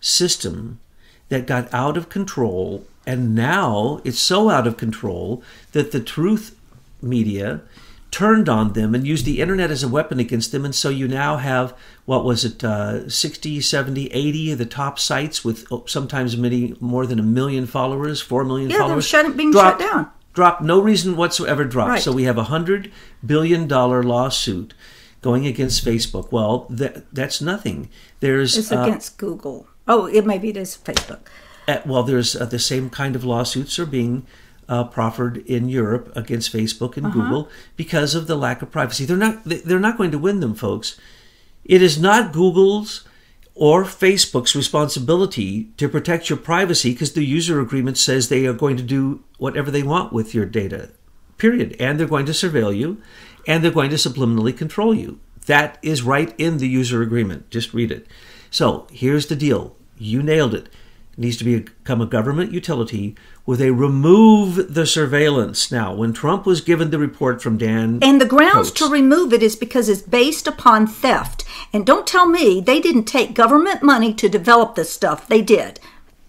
system 0.00 0.80
that 1.28 1.46
got 1.46 1.72
out 1.72 1.96
of 1.96 2.08
control, 2.08 2.86
and 3.06 3.34
now 3.34 4.00
it's 4.04 4.18
so 4.18 4.50
out 4.50 4.66
of 4.66 4.76
control 4.76 5.42
that 5.72 5.92
the 5.92 6.00
truth 6.00 6.56
media 7.02 7.60
turned 8.10 8.48
on 8.48 8.74
them 8.74 8.94
and 8.94 9.04
used 9.06 9.24
the 9.24 9.40
internet 9.40 9.72
as 9.72 9.82
a 9.82 9.88
weapon 9.88 10.20
against 10.20 10.52
them. 10.52 10.64
And 10.64 10.72
so 10.74 10.88
you 10.88 11.08
now 11.08 11.38
have, 11.38 11.74
what 12.04 12.24
was 12.24 12.44
it, 12.44 12.62
uh, 12.62 13.08
60, 13.10 13.60
70, 13.60 14.06
80 14.06 14.52
of 14.52 14.58
the 14.58 14.66
top 14.66 15.00
sites 15.00 15.44
with 15.44 15.66
oh, 15.72 15.82
sometimes 15.86 16.36
many 16.36 16.76
more 16.78 17.06
than 17.06 17.18
a 17.18 17.24
million 17.24 17.66
followers, 17.66 18.20
4 18.20 18.44
million 18.44 18.70
Yeah, 18.70 18.76
they're 18.78 18.86
followers. 18.86 19.06
shut- 19.06 19.36
being 19.36 19.50
dropped- 19.50 19.80
shut 19.80 19.90
down. 19.92 20.10
Dropped, 20.32 20.62
no 20.62 20.80
reason 20.80 21.16
whatsoever 21.16 21.64
dropped. 21.64 21.88
Right. 21.90 22.02
So 22.02 22.12
we 22.12 22.24
have 22.24 22.38
a 22.38 22.44
$100 22.44 22.90
billion 23.26 23.66
lawsuit 23.68 24.74
going 25.24 25.46
against 25.46 25.82
Facebook. 25.82 26.30
Well, 26.30 26.66
that, 26.68 27.12
that's 27.12 27.40
nothing. 27.40 27.88
There's 28.20 28.58
It's 28.58 28.70
uh, 28.70 28.82
against 28.82 29.16
Google. 29.16 29.66
Oh, 29.88 30.04
it 30.04 30.26
maybe 30.26 30.50
it 30.50 30.56
is 30.56 30.76
Facebook. 30.76 31.20
uh, 31.66 31.80
well, 31.86 32.02
there's 32.02 32.36
uh, 32.36 32.44
the 32.44 32.58
same 32.58 32.90
kind 32.90 33.16
of 33.16 33.24
lawsuits 33.24 33.78
are 33.78 33.86
being 33.86 34.26
uh, 34.68 34.84
proffered 34.84 35.38
in 35.46 35.68
Europe 35.70 36.12
against 36.14 36.52
Facebook 36.52 36.96
and 36.98 37.12
Google 37.12 37.48
because 37.76 38.14
of 38.14 38.26
the 38.26 38.36
lack 38.36 38.62
of 38.62 38.70
privacy. 38.70 39.04
They're 39.04 39.16
not 39.16 39.44
they're 39.44 39.80
not 39.80 39.96
going 39.96 40.10
to 40.10 40.18
win 40.18 40.40
them, 40.40 40.54
folks. 40.54 41.00
It 41.64 41.80
is 41.80 41.98
not 41.98 42.32
Google's 42.32 43.04
or 43.54 43.84
Facebook's 43.84 44.56
responsibility 44.56 45.70
to 45.76 45.88
protect 45.88 46.28
your 46.28 46.38
privacy 46.38 46.92
because 46.92 47.12
the 47.12 47.24
user 47.24 47.60
agreement 47.60 47.96
says 47.96 48.28
they 48.28 48.46
are 48.46 48.52
going 48.52 48.76
to 48.76 48.82
do 48.82 49.22
whatever 49.38 49.70
they 49.70 49.82
want 49.82 50.12
with 50.12 50.34
your 50.34 50.44
data. 50.44 50.90
Period. 51.38 51.76
And 51.78 51.98
they're 51.98 52.06
going 52.06 52.26
to 52.26 52.32
surveil 52.32 52.76
you 52.76 53.00
and 53.46 53.62
they're 53.62 53.70
going 53.70 53.90
to 53.90 53.96
subliminally 53.96 54.56
control 54.56 54.94
you. 54.94 55.20
That 55.46 55.78
is 55.82 56.02
right 56.02 56.34
in 56.38 56.58
the 56.58 56.68
user 56.68 57.02
agreement. 57.02 57.50
Just 57.50 57.74
read 57.74 57.90
it. 57.90 58.06
So 58.50 58.86
here's 58.90 59.26
the 59.26 59.36
deal. 59.36 59.76
You 59.98 60.22
nailed 60.22 60.54
it. 60.54 60.68
It 61.12 61.18
needs 61.18 61.36
to 61.38 61.44
become 61.44 62.00
a 62.00 62.06
government 62.06 62.52
utility 62.52 63.14
where 63.44 63.56
they 63.56 63.70
remove 63.70 64.74
the 64.74 64.86
surveillance. 64.86 65.70
Now, 65.70 65.94
when 65.94 66.12
Trump 66.12 66.46
was 66.46 66.60
given 66.60 66.90
the 66.90 66.98
report 66.98 67.42
from 67.42 67.58
Dan 67.58 67.98
And 68.02 68.20
the 68.20 68.24
grounds 68.26 68.70
Coats- 68.70 68.80
to 68.80 68.88
remove 68.88 69.32
it 69.32 69.42
is 69.42 69.54
because 69.54 69.88
it's 69.88 70.02
based 70.02 70.48
upon 70.48 70.86
theft. 70.86 71.44
And 71.72 71.84
don't 71.86 72.06
tell 72.06 72.26
me 72.26 72.60
they 72.60 72.80
didn't 72.80 73.04
take 73.04 73.34
government 73.34 73.82
money 73.82 74.14
to 74.14 74.28
develop 74.28 74.74
this 74.74 74.90
stuff. 74.90 75.28
They 75.28 75.42
did. 75.42 75.78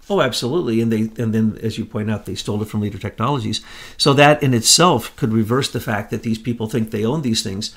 Oh, 0.08 0.22
absolutely, 0.22 0.82
and 0.82 0.92
they 0.92 1.22
and 1.22 1.34
then, 1.34 1.58
as 1.64 1.78
you 1.78 1.86
point 1.86 2.12
out, 2.12 2.26
they 2.26 2.36
stole 2.36 2.62
it 2.62 2.68
from 2.68 2.82
Leader 2.82 3.00
Technologies. 3.00 3.62
So 3.98 4.14
that 4.14 4.44
in 4.44 4.54
itself 4.54 5.16
could 5.16 5.34
reverse 5.34 5.72
the 5.72 5.80
fact 5.80 6.12
that 6.12 6.22
these 6.24 6.38
people 6.38 6.68
think 6.68 6.92
they 6.92 7.06
own 7.06 7.24
these 7.24 7.42
things. 7.42 7.76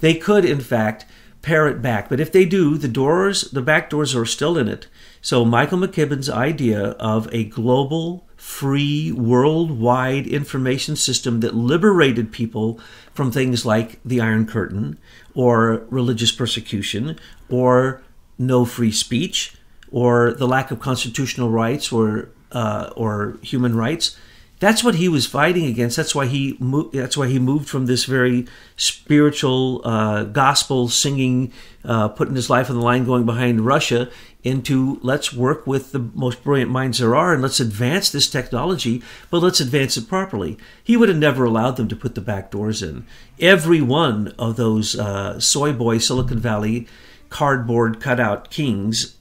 They 0.00 0.14
could, 0.14 0.44
in 0.44 0.60
fact, 0.60 1.04
pare 1.42 1.68
it 1.68 1.82
back. 1.82 2.08
But 2.08 2.20
if 2.20 2.32
they 2.32 2.44
do, 2.44 2.78
the 2.78 2.88
doors, 2.88 3.42
the 3.52 3.62
back 3.62 3.90
doors, 3.90 4.14
are 4.14 4.24
still 4.24 4.56
in 4.56 4.68
it. 4.68 4.86
So 5.20 5.44
Michael 5.44 5.78
McKibben's 5.78 6.30
idea 6.30 6.90
of 6.92 7.28
a 7.32 7.44
global, 7.44 8.26
free, 8.36 9.12
worldwide 9.12 10.26
information 10.26 10.96
system 10.96 11.40
that 11.40 11.54
liberated 11.54 12.32
people 12.32 12.80
from 13.12 13.30
things 13.30 13.66
like 13.66 14.00
the 14.04 14.20
Iron 14.20 14.46
Curtain, 14.46 14.98
or 15.34 15.86
religious 15.90 16.32
persecution, 16.32 17.18
or 17.50 18.02
no 18.38 18.64
free 18.64 18.92
speech 18.92 19.56
or 19.90 20.32
the 20.32 20.46
lack 20.46 20.70
of 20.70 20.80
constitutional 20.80 21.50
rights 21.50 21.92
or 21.92 22.28
uh, 22.52 22.90
or 22.96 23.38
human 23.42 23.74
rights. 23.76 24.16
That's 24.58 24.82
what 24.82 24.94
he 24.94 25.08
was 25.08 25.26
fighting 25.26 25.66
against. 25.66 25.98
That's 25.98 26.14
why 26.14 26.26
he 26.26 26.56
mo- 26.58 26.88
that's 26.92 27.16
why 27.16 27.26
he 27.28 27.38
moved 27.38 27.68
from 27.68 27.84
this 27.86 28.06
very 28.06 28.46
spiritual 28.76 29.82
uh, 29.84 30.24
gospel 30.24 30.88
singing, 30.88 31.52
uh, 31.84 32.08
putting 32.08 32.34
his 32.34 32.48
life 32.48 32.70
on 32.70 32.76
the 32.76 32.82
line, 32.82 33.04
going 33.04 33.26
behind 33.26 33.66
Russia, 33.66 34.08
into 34.42 34.98
let's 35.02 35.32
work 35.32 35.66
with 35.66 35.92
the 35.92 35.98
most 35.98 36.42
brilliant 36.42 36.70
minds 36.70 36.98
there 36.98 37.14
are 37.14 37.34
and 37.34 37.42
let's 37.42 37.60
advance 37.60 38.08
this 38.08 38.30
technology, 38.30 39.02
but 39.28 39.42
let's 39.42 39.60
advance 39.60 39.96
it 39.96 40.08
properly. 40.08 40.56
He 40.82 40.96
would 40.96 41.08
have 41.10 41.18
never 41.18 41.44
allowed 41.44 41.76
them 41.76 41.88
to 41.88 41.96
put 41.96 42.14
the 42.14 42.20
back 42.20 42.50
doors 42.50 42.82
in. 42.82 43.04
Every 43.38 43.82
one 43.82 44.28
of 44.38 44.56
those 44.56 44.98
uh, 44.98 45.38
soy 45.38 45.72
boy 45.72 45.98
Silicon 45.98 46.38
Valley 46.38 46.86
cardboard 47.28 48.00
cutout 48.00 48.50
kings 48.50 49.16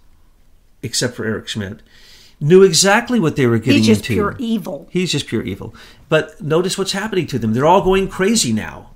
except 0.85 1.15
for 1.15 1.25
Eric 1.25 1.47
Schmidt, 1.47 1.81
knew 2.39 2.63
exactly 2.63 3.19
what 3.19 3.35
they 3.35 3.47
were 3.47 3.57
getting 3.57 3.79
into. 3.79 3.87
He's 3.87 3.97
just 3.97 4.09
into. 4.09 4.13
pure 4.13 4.35
evil. 4.39 4.87
He's 4.91 5.11
just 5.11 5.27
pure 5.27 5.41
evil. 5.41 5.75
But 6.07 6.41
notice 6.41 6.77
what's 6.77 6.91
happening 6.91 7.27
to 7.27 7.39
them. 7.39 7.53
They're 7.53 7.65
all 7.65 7.81
going 7.81 8.07
crazy 8.07 8.53
now. 8.53 8.91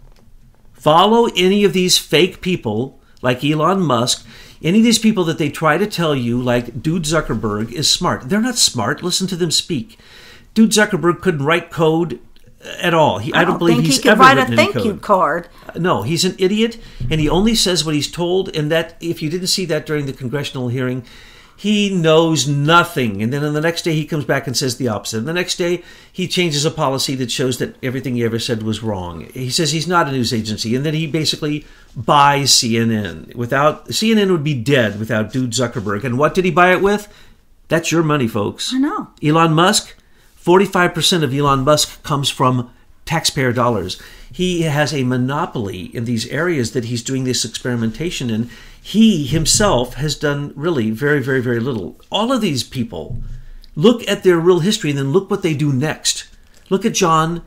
Follow 0.73 1.27
any 1.35 1.63
of 1.63 1.73
these 1.73 1.97
fake 1.97 2.41
people 2.41 2.99
like 3.21 3.43
Elon 3.43 3.81
Musk, 3.81 4.25
any 4.61 4.79
of 4.79 4.83
these 4.83 4.99
people 4.99 5.23
that 5.25 5.37
they 5.37 5.49
try 5.49 5.77
to 5.77 5.87
tell 5.87 6.15
you, 6.15 6.41
like 6.41 6.81
Dude 6.81 7.03
Zuckerberg, 7.03 7.71
is 7.71 7.91
smart. 7.91 8.29
They're 8.29 8.41
not 8.41 8.57
smart. 8.57 9.03
Listen 9.03 9.27
to 9.27 9.35
them 9.35 9.51
speak. 9.51 9.97
Dude 10.53 10.71
Zuckerberg 10.71 11.21
couldn't 11.21 11.45
write 11.45 11.69
code 11.69 12.19
at 12.81 12.93
all. 12.93 13.19
He, 13.19 13.33
I, 13.33 13.45
don't, 13.45 13.57
believe 13.57 13.77
think 13.77 13.87
he's 13.87 14.01
he 14.01 14.09
ever 14.09 14.21
write 14.21 14.37
a 14.37 14.41
written 14.41 14.59
any 14.59 14.71
thank 14.71 14.85
you 14.85 14.95
card. 14.97 15.47
Uh, 15.67 15.79
no, 15.79 16.01
he's 16.03 16.25
an 16.25 16.35
idiot, 16.37 16.77
and 17.09 17.19
he 17.21 17.29
only 17.29 17.55
says 17.55 17.85
what 17.85 17.95
he's 17.95 18.11
told. 18.11 18.55
And 18.55 18.71
that, 18.71 18.95
if 18.99 19.21
you 19.21 19.29
didn't 19.29 19.47
see 19.47 19.65
that 19.65 19.85
during 19.85 20.05
the 20.05 20.13
congressional 20.13 20.67
hearing, 20.67 21.05
he 21.59 21.93
knows 21.93 22.47
nothing. 22.47 23.21
And 23.21 23.33
then 23.33 23.43
on 23.43 23.53
the 23.53 23.59
next 23.59 23.81
day, 23.81 23.91
he 23.91 24.05
comes 24.05 24.23
back 24.23 24.47
and 24.47 24.55
says 24.55 24.77
the 24.77 24.87
opposite. 24.87 25.17
And 25.17 25.27
the 25.27 25.33
next 25.33 25.57
day, 25.57 25.83
he 26.09 26.25
changes 26.25 26.63
a 26.63 26.71
policy 26.71 27.15
that 27.15 27.29
shows 27.29 27.57
that 27.57 27.75
everything 27.83 28.15
he 28.15 28.23
ever 28.23 28.39
said 28.39 28.63
was 28.63 28.81
wrong. 28.81 29.25
He 29.33 29.49
says 29.49 29.73
he's 29.73 29.87
not 29.87 30.07
a 30.07 30.13
news 30.13 30.31
agency, 30.31 30.73
and 30.73 30.85
then 30.85 30.93
he 30.93 31.05
basically 31.05 31.65
buys 31.97 32.51
CNN. 32.51 33.35
Without 33.35 33.89
CNN 33.89 34.31
would 34.31 34.43
be 34.43 34.53
dead 34.53 34.99
without 34.99 35.33
Dude 35.33 35.51
Zuckerberg. 35.51 36.05
And 36.05 36.17
what 36.17 36.33
did 36.33 36.45
he 36.45 36.51
buy 36.51 36.71
it 36.71 36.81
with? 36.81 37.13
That's 37.67 37.91
your 37.91 38.03
money, 38.03 38.29
folks. 38.29 38.73
I 38.73 38.77
know. 38.77 39.09
Elon 39.21 39.51
Musk, 39.51 39.97
45% 40.41 41.23
of 41.23 41.33
Elon 41.33 41.65
Musk 41.65 42.01
comes 42.03 42.29
from 42.29 42.73
taxpayer 43.03 43.51
dollars. 43.51 44.01
He 44.31 44.61
has 44.61 44.93
a 44.93 45.03
monopoly 45.03 45.93
in 45.93 46.05
these 46.05 46.25
areas 46.27 46.71
that 46.71 46.85
he's 46.85 47.03
doing 47.03 47.25
this 47.25 47.43
experimentation 47.43 48.29
in. 48.29 48.49
He 48.81 49.25
himself 49.25 49.95
has 49.95 50.15
done 50.15 50.53
really 50.55 50.91
very, 50.91 51.21
very, 51.21 51.41
very 51.41 51.59
little. 51.59 51.99
All 52.11 52.31
of 52.31 52.41
these 52.41 52.63
people, 52.63 53.21
look 53.75 54.07
at 54.07 54.23
their 54.23 54.39
real 54.39 54.59
history 54.59 54.89
and 54.89 54.99
then 54.99 55.11
look 55.11 55.29
what 55.29 55.43
they 55.43 55.53
do 55.53 55.71
next. 55.71 56.27
Look 56.69 56.85
at 56.85 56.93
John 56.93 57.43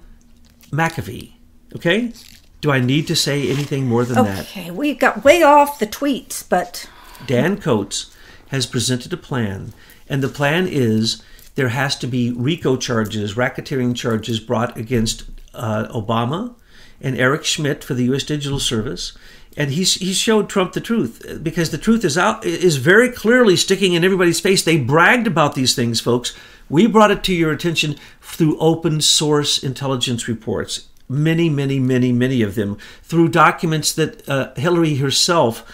McAfee. 0.70 1.32
Okay? 1.74 2.12
Do 2.60 2.70
I 2.70 2.80
need 2.80 3.06
to 3.08 3.16
say 3.16 3.50
anything 3.50 3.86
more 3.88 4.04
than 4.04 4.24
that? 4.24 4.40
Okay, 4.40 4.70
we 4.70 4.94
got 4.94 5.24
way 5.24 5.42
off 5.42 5.78
the 5.78 5.86
tweets, 5.86 6.48
but 6.48 6.88
Dan 7.26 7.60
Coats 7.60 8.14
has 8.48 8.66
presented 8.66 9.12
a 9.12 9.16
plan, 9.16 9.72
and 10.08 10.22
the 10.22 10.28
plan 10.28 10.68
is 10.68 11.22
there 11.54 11.70
has 11.70 11.96
to 11.96 12.06
be 12.06 12.30
RICO 12.30 12.76
charges, 12.76 13.34
racketeering 13.34 13.96
charges 13.96 14.38
brought 14.38 14.76
against 14.76 15.24
uh, 15.54 15.88
Obama 15.88 16.54
and 17.00 17.18
Eric 17.18 17.44
Schmidt 17.44 17.82
for 17.82 17.94
the 17.94 18.04
U.S. 18.04 18.22
Digital 18.22 18.60
Service. 18.60 19.16
And 19.56 19.70
he's 19.70 19.94
he 19.94 20.12
showed 20.12 20.48
Trump 20.48 20.72
the 20.72 20.80
truth 20.80 21.40
because 21.42 21.70
the 21.70 21.78
truth 21.78 22.04
is 22.04 22.16
out 22.16 22.44
is 22.44 22.76
very 22.76 23.10
clearly 23.10 23.56
sticking 23.56 23.92
in 23.92 24.04
everybody's 24.04 24.40
face. 24.40 24.62
They 24.62 24.78
bragged 24.78 25.26
about 25.26 25.54
these 25.54 25.74
things, 25.74 26.00
folks. 26.00 26.34
We 26.70 26.86
brought 26.86 27.10
it 27.10 27.22
to 27.24 27.34
your 27.34 27.52
attention 27.52 27.96
through 28.20 28.58
open 28.58 29.02
source 29.02 29.62
intelligence 29.62 30.26
reports, 30.26 30.88
many, 31.06 31.50
many, 31.50 31.78
many, 31.78 32.12
many 32.12 32.40
of 32.40 32.54
them 32.54 32.78
through 33.02 33.28
documents 33.28 33.92
that 33.92 34.26
uh, 34.28 34.54
Hillary 34.54 34.96
herself 34.96 35.70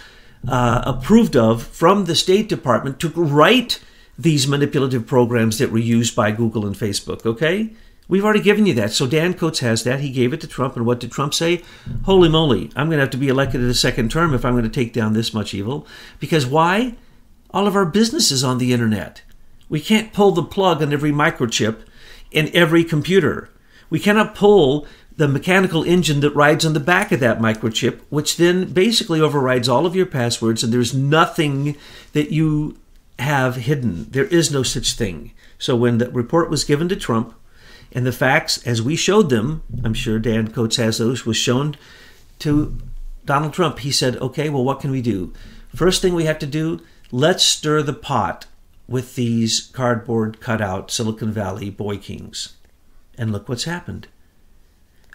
uh, 0.46 0.82
approved 0.84 1.36
of 1.36 1.62
from 1.62 2.06
the 2.06 2.16
State 2.16 2.48
Department 2.48 2.98
to 3.00 3.08
write 3.10 3.80
these 4.18 4.48
manipulative 4.48 5.06
programs 5.06 5.58
that 5.58 5.70
were 5.70 5.78
used 5.78 6.16
by 6.16 6.32
Google 6.32 6.66
and 6.66 6.74
Facebook. 6.74 7.24
Okay? 7.24 7.70
We've 8.08 8.24
already 8.24 8.40
given 8.40 8.64
you 8.64 8.74
that. 8.74 8.92
So 8.92 9.06
Dan 9.06 9.34
Coats 9.34 9.60
has 9.60 9.84
that. 9.84 10.00
He 10.00 10.10
gave 10.10 10.32
it 10.32 10.40
to 10.40 10.46
Trump. 10.46 10.76
And 10.76 10.86
what 10.86 10.98
did 10.98 11.12
Trump 11.12 11.34
say? 11.34 11.62
Holy 12.04 12.28
moly, 12.28 12.70
I'm 12.74 12.88
going 12.88 12.96
to 12.96 13.02
have 13.02 13.10
to 13.10 13.18
be 13.18 13.28
elected 13.28 13.60
in 13.60 13.68
a 13.68 13.74
second 13.74 14.10
term 14.10 14.32
if 14.32 14.44
I'm 14.44 14.54
going 14.54 14.64
to 14.64 14.70
take 14.70 14.94
down 14.94 15.12
this 15.12 15.34
much 15.34 15.52
evil. 15.52 15.86
Because 16.18 16.46
why? 16.46 16.96
All 17.50 17.66
of 17.66 17.76
our 17.76 17.84
business 17.86 18.30
is 18.30 18.42
on 18.42 18.58
the 18.58 18.72
internet. 18.72 19.22
We 19.68 19.80
can't 19.80 20.12
pull 20.12 20.32
the 20.32 20.42
plug 20.42 20.82
on 20.82 20.92
every 20.92 21.12
microchip 21.12 21.82
in 22.30 22.50
every 22.54 22.84
computer. 22.84 23.50
We 23.90 24.00
cannot 24.00 24.34
pull 24.34 24.86
the 25.16 25.28
mechanical 25.28 25.82
engine 25.82 26.20
that 26.20 26.34
rides 26.34 26.64
on 26.64 26.74
the 26.74 26.80
back 26.80 27.10
of 27.10 27.20
that 27.20 27.40
microchip, 27.40 28.00
which 28.08 28.36
then 28.36 28.72
basically 28.72 29.20
overrides 29.20 29.68
all 29.68 29.84
of 29.84 29.96
your 29.96 30.06
passwords, 30.06 30.62
and 30.62 30.72
there's 30.72 30.94
nothing 30.94 31.76
that 32.12 32.30
you 32.30 32.78
have 33.18 33.56
hidden. 33.56 34.06
There 34.10 34.26
is 34.26 34.52
no 34.52 34.62
such 34.62 34.92
thing. 34.92 35.32
So 35.58 35.74
when 35.74 35.98
the 35.98 36.08
report 36.10 36.50
was 36.50 36.62
given 36.62 36.88
to 36.90 36.96
Trump, 36.96 37.34
and 37.98 38.06
the 38.06 38.12
facts, 38.12 38.64
as 38.64 38.80
we 38.80 38.94
showed 38.94 39.28
them, 39.28 39.64
I'm 39.82 39.92
sure 39.92 40.20
Dan 40.20 40.52
Coats 40.52 40.76
has 40.76 40.98
those, 40.98 41.26
was 41.26 41.36
shown 41.36 41.76
to 42.38 42.78
Donald 43.24 43.52
Trump. 43.52 43.80
He 43.80 43.90
said, 43.90 44.14
okay, 44.18 44.48
well, 44.48 44.62
what 44.62 44.78
can 44.78 44.92
we 44.92 45.02
do? 45.02 45.32
First 45.74 46.00
thing 46.00 46.14
we 46.14 46.26
have 46.26 46.38
to 46.38 46.46
do, 46.46 46.80
let's 47.10 47.42
stir 47.42 47.82
the 47.82 47.92
pot 47.92 48.46
with 48.86 49.16
these 49.16 49.72
cardboard 49.72 50.38
cutout 50.38 50.92
Silicon 50.92 51.32
Valley 51.32 51.70
boy 51.70 51.96
kings. 51.96 52.54
And 53.18 53.32
look 53.32 53.48
what's 53.48 53.64
happened. 53.64 54.06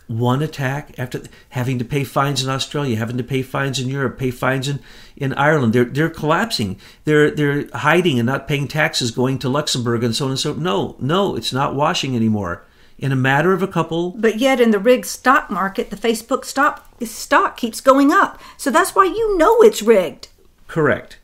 One 0.07 0.41
attack 0.41 0.93
after 0.99 1.21
having 1.51 1.79
to 1.79 1.85
pay 1.85 2.03
fines 2.03 2.43
in 2.43 2.49
Australia, 2.49 2.97
having 2.97 3.15
to 3.17 3.23
pay 3.23 3.43
fines 3.43 3.79
in 3.79 3.87
Europe, 3.87 4.19
pay 4.19 4.31
fines 4.31 4.67
in, 4.67 4.81
in 5.15 5.31
Ireland. 5.35 5.71
They're 5.71 5.85
they're 5.85 6.09
collapsing. 6.09 6.81
They're 7.05 7.31
they're 7.31 7.69
hiding 7.73 8.19
and 8.19 8.25
not 8.25 8.49
paying 8.49 8.67
taxes, 8.67 9.09
going 9.11 9.39
to 9.39 9.47
Luxembourg 9.47 10.03
and 10.03 10.13
so 10.13 10.25
on 10.25 10.31
and 10.31 10.39
so. 10.39 10.53
No, 10.55 10.97
no, 10.99 11.37
it's 11.37 11.53
not 11.53 11.75
washing 11.75 12.17
anymore. 12.17 12.65
In 13.03 13.11
a 13.11 13.17
matter 13.17 13.51
of 13.51 13.61
a 13.61 13.67
couple 13.67 14.11
but 14.11 14.39
yet 14.39 14.61
in 14.61 14.71
the 14.71 14.79
rigged 14.79 15.07
stock 15.07 15.49
market, 15.49 15.89
the 15.89 15.97
Facebook 15.97 16.45
stock 16.45 16.87
stock 17.03 17.57
keeps 17.57 17.81
going 17.81 18.13
up. 18.13 18.39
So 18.55 18.71
that's 18.71 18.95
why 18.95 19.03
you 19.03 19.37
know 19.37 19.61
it's 19.61 19.81
rigged. 19.81 20.29
Correct. 20.69 21.19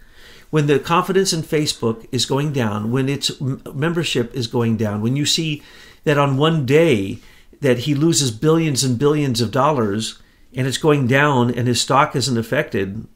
When 0.50 0.68
the 0.68 0.80
confidence 0.80 1.32
in 1.32 1.42
Facebook 1.42 2.06
is 2.12 2.26
going 2.26 2.52
down, 2.52 2.92
when 2.92 3.08
its 3.08 3.40
membership 3.40 4.36
is 4.36 4.48
going 4.48 4.76
down, 4.76 5.00
when 5.00 5.16
you 5.16 5.26
see 5.26 5.64
that 6.04 6.18
on 6.18 6.36
one 6.36 6.66
day 6.66 7.20
that 7.62 7.80
he 7.80 7.96
loses 7.96 8.30
billions 8.30 8.84
and 8.84 9.00
billions 9.00 9.40
of 9.40 9.50
dollars 9.50 10.22
and 10.54 10.68
it's 10.68 10.78
going 10.78 11.08
down 11.08 11.50
and 11.50 11.66
his 11.66 11.80
stock 11.80 12.14
isn't 12.14 12.38
affected, 12.38 13.08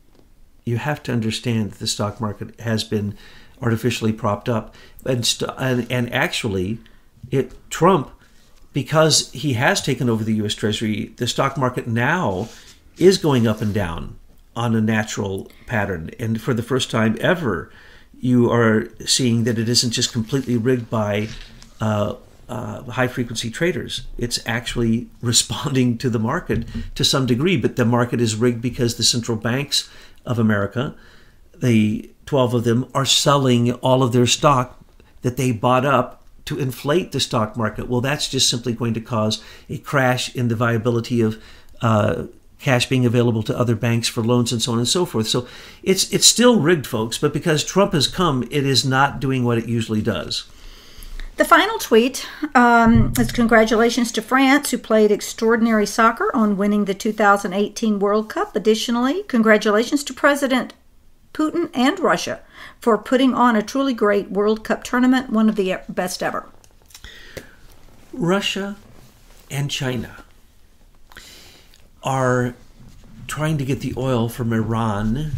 you 0.63 0.77
have 0.77 1.03
to 1.03 1.11
understand 1.11 1.71
that 1.71 1.79
the 1.79 1.87
stock 1.87 2.21
market 2.21 2.57
has 2.61 2.85
been 2.85 3.17
artificially 3.61 4.13
propped 4.13 4.47
up. 4.47 4.73
And, 5.05 5.25
st- 5.25 5.51
and, 5.57 5.91
and 5.91 6.13
actually, 6.13 6.77
it 7.29 7.51
Trump 7.69 8.09
because 8.73 9.31
he 9.31 9.53
has 9.53 9.81
taken 9.81 10.09
over 10.09 10.23
the 10.23 10.33
U.S. 10.35 10.55
Treasury, 10.55 11.13
the 11.17 11.27
stock 11.27 11.57
market 11.57 11.87
now 11.87 12.49
is 12.97 13.17
going 13.17 13.47
up 13.47 13.61
and 13.61 13.73
down 13.73 14.17
on 14.55 14.75
a 14.75 14.81
natural 14.81 15.51
pattern. 15.67 16.09
And 16.19 16.41
for 16.41 16.53
the 16.53 16.63
first 16.63 16.91
time 16.91 17.17
ever, 17.21 17.71
you 18.19 18.51
are 18.51 18.87
seeing 19.05 19.43
that 19.43 19.57
it 19.57 19.69
isn't 19.69 19.91
just 19.91 20.11
completely 20.13 20.57
rigged 20.57 20.89
by 20.89 21.27
uh, 21.81 22.15
uh, 22.49 22.83
high 22.83 23.07
frequency 23.07 23.49
traders. 23.49 24.05
It's 24.17 24.39
actually 24.45 25.07
responding 25.21 25.97
to 25.99 26.09
the 26.09 26.19
market 26.19 26.65
to 26.95 27.03
some 27.03 27.25
degree, 27.25 27.57
but 27.57 27.75
the 27.75 27.85
market 27.85 28.21
is 28.21 28.35
rigged 28.35 28.61
because 28.61 28.95
the 28.95 29.03
central 29.03 29.37
banks 29.37 29.89
of 30.25 30.39
America, 30.39 30.95
the 31.55 32.09
12 32.25 32.53
of 32.53 32.63
them, 32.63 32.89
are 32.93 33.05
selling 33.05 33.73
all 33.73 34.03
of 34.03 34.13
their 34.13 34.27
stock 34.27 34.79
that 35.21 35.37
they 35.37 35.51
bought 35.51 35.85
up 35.85 36.22
to 36.45 36.59
inflate 36.59 37.11
the 37.11 37.19
stock 37.19 37.55
market. 37.55 37.87
Well, 37.87 38.01
that's 38.01 38.29
just 38.29 38.49
simply 38.49 38.73
going 38.73 38.93
to 38.95 39.01
cause 39.01 39.43
a 39.69 39.77
crash 39.77 40.35
in 40.35 40.47
the 40.47 40.55
viability 40.55 41.21
of 41.21 41.41
uh, 41.81 42.25
cash 42.59 42.87
being 42.87 43.05
available 43.05 43.43
to 43.43 43.57
other 43.57 43.75
banks 43.75 44.07
for 44.07 44.23
loans 44.23 44.51
and 44.51 44.61
so 44.61 44.71
on 44.71 44.79
and 44.79 44.87
so 44.87 45.05
forth. 45.05 45.27
So 45.27 45.47
it's 45.83 46.11
it's 46.11 46.25
still 46.25 46.59
rigged, 46.59 46.87
folks. 46.87 47.17
But 47.17 47.33
because 47.33 47.63
Trump 47.63 47.93
has 47.93 48.07
come, 48.07 48.43
it 48.43 48.65
is 48.65 48.85
not 48.85 49.19
doing 49.19 49.43
what 49.43 49.57
it 49.57 49.67
usually 49.67 50.01
does. 50.01 50.45
The 51.35 51.45
final 51.45 51.79
tweet 51.79 52.27
um, 52.53 53.11
is 53.19 53.31
congratulations 53.31 54.11
to 54.11 54.21
France, 54.21 54.69
who 54.69 54.77
played 54.77 55.11
extraordinary 55.11 55.87
soccer 55.87 56.33
on 56.35 56.57
winning 56.57 56.85
the 56.85 56.93
2018 56.93 57.97
World 57.97 58.29
Cup. 58.29 58.55
Additionally, 58.55 59.23
congratulations 59.23 60.03
to 60.03 60.13
President 60.13 60.75
Putin 61.33 61.69
and 61.73 61.99
Russia 61.99 62.41
for 62.79 62.97
putting 62.97 63.33
on 63.33 63.55
a 63.55 63.63
truly 63.63 63.93
great 63.93 64.29
World 64.29 64.63
Cup 64.63 64.83
tournament, 64.83 65.29
one 65.29 65.49
of 65.49 65.55
the 65.55 65.77
best 65.89 66.21
ever. 66.21 66.47
Russia 68.13 68.77
and 69.49 69.71
China 69.71 70.23
are 72.03 72.53
trying 73.27 73.57
to 73.57 73.65
get 73.65 73.79
the 73.79 73.93
oil 73.97 74.29
from 74.29 74.53
Iran 74.53 75.31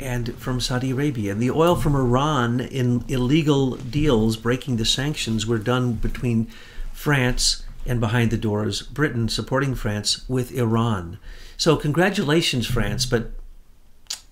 and 0.00 0.34
from 0.36 0.60
Saudi 0.60 0.90
Arabia. 0.90 1.32
And 1.32 1.40
the 1.40 1.50
oil 1.50 1.76
from 1.76 1.94
Iran 1.94 2.60
in 2.60 3.04
illegal 3.06 3.76
deals 3.76 4.36
breaking 4.36 4.76
the 4.76 4.84
sanctions 4.84 5.46
were 5.46 5.58
done 5.58 5.94
between 5.94 6.46
France 6.92 7.64
and 7.86 8.00
behind 8.00 8.30
the 8.30 8.36
doors, 8.36 8.82
Britain 8.82 9.28
supporting 9.28 9.74
France 9.74 10.28
with 10.28 10.52
Iran. 10.52 11.18
So, 11.56 11.76
congratulations, 11.76 12.66
France, 12.66 13.06
but 13.06 13.32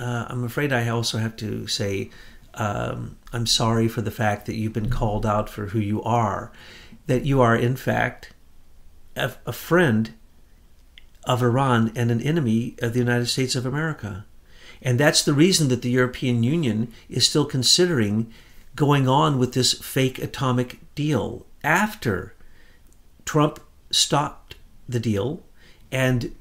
uh, 0.00 0.26
I'm 0.28 0.44
afraid 0.44 0.72
I 0.72 0.88
also 0.88 1.18
have 1.18 1.36
to 1.36 1.66
say 1.66 2.10
um, 2.54 3.16
I'm 3.32 3.46
sorry 3.46 3.86
for 3.86 4.00
the 4.02 4.10
fact 4.10 4.46
that 4.46 4.56
you've 4.56 4.72
been 4.72 4.90
called 4.90 5.24
out 5.24 5.48
for 5.48 5.66
who 5.66 5.78
you 5.78 6.02
are, 6.02 6.50
that 7.06 7.24
you 7.24 7.40
are, 7.40 7.54
in 7.54 7.76
fact, 7.76 8.32
a, 9.14 9.32
a 9.46 9.52
friend 9.52 10.14
of 11.24 11.42
Iran 11.42 11.92
and 11.94 12.10
an 12.10 12.20
enemy 12.22 12.76
of 12.80 12.92
the 12.92 12.98
United 12.98 13.26
States 13.26 13.54
of 13.54 13.66
America. 13.66 14.24
And 14.82 14.98
that's 14.98 15.22
the 15.22 15.34
reason 15.34 15.68
that 15.68 15.82
the 15.82 15.90
European 15.90 16.42
Union 16.42 16.92
is 17.08 17.28
still 17.28 17.44
considering 17.44 18.32
going 18.74 19.06
on 19.06 19.38
with 19.38 19.52
this 19.52 19.74
fake 19.74 20.18
atomic 20.18 20.80
deal 20.94 21.44
after 21.62 22.34
Trump 23.26 23.60
stopped 23.90 24.54
the 24.88 25.00
deal 25.00 25.42
and 25.92 26.34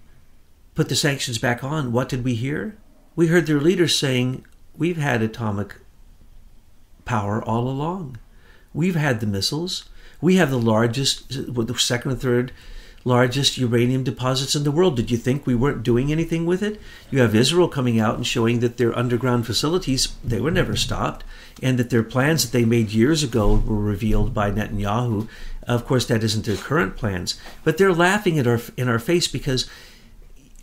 put 0.75 0.87
the 0.87 0.95
sanctions 0.95 1.37
back 1.37 1.63
on. 1.63 1.91
What 1.91 2.07
did 2.07 2.23
we 2.23 2.35
hear? 2.35 2.77
We 3.19 3.27
heard 3.27 3.47
their 3.47 3.59
leaders 3.59 3.99
saying, 3.99 4.45
We've 4.77 4.95
had 4.95 5.21
atomic 5.21 5.75
power 7.03 7.43
all 7.43 7.67
along. 7.67 8.17
We've 8.73 8.95
had 8.95 9.19
the 9.19 9.27
missiles. 9.27 9.89
We 10.21 10.37
have 10.37 10.49
the 10.49 10.57
largest, 10.57 11.27
the 11.27 11.77
second 11.77 12.13
or 12.13 12.15
third 12.15 12.53
largest 13.03 13.57
uranium 13.57 14.05
deposits 14.05 14.55
in 14.55 14.63
the 14.63 14.71
world. 14.71 14.95
Did 14.95 15.11
you 15.11 15.17
think 15.17 15.45
we 15.45 15.53
weren't 15.53 15.83
doing 15.83 16.13
anything 16.13 16.45
with 16.45 16.63
it? 16.63 16.79
You 17.11 17.19
have 17.19 17.35
Israel 17.35 17.67
coming 17.67 17.99
out 17.99 18.15
and 18.15 18.25
showing 18.25 18.61
that 18.61 18.77
their 18.77 18.97
underground 18.97 19.45
facilities, 19.45 20.15
they 20.23 20.39
were 20.39 20.49
never 20.49 20.77
stopped, 20.77 21.25
and 21.61 21.77
that 21.77 21.89
their 21.89 22.03
plans 22.03 22.43
that 22.43 22.57
they 22.57 22.63
made 22.63 22.91
years 22.91 23.21
ago 23.21 23.55
were 23.65 23.75
revealed 23.75 24.33
by 24.33 24.49
Netanyahu. 24.49 25.27
Of 25.63 25.85
course, 25.85 26.05
that 26.05 26.23
isn't 26.23 26.45
their 26.45 26.55
current 26.55 26.95
plans, 26.95 27.37
but 27.65 27.77
they're 27.77 27.93
laughing 27.93 28.39
at 28.39 28.47
our 28.47 28.61
in 28.77 28.87
our 28.87 28.97
face 28.97 29.27
because 29.27 29.69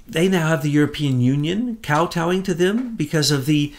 they 0.06 0.28
now 0.28 0.48
have 0.48 0.62
the 0.62 0.70
European 0.70 1.20
Union 1.20 1.78
kowtowing 1.82 2.42
to 2.44 2.54
them 2.54 2.94
because 2.94 3.30
of 3.30 3.46
the 3.46 3.72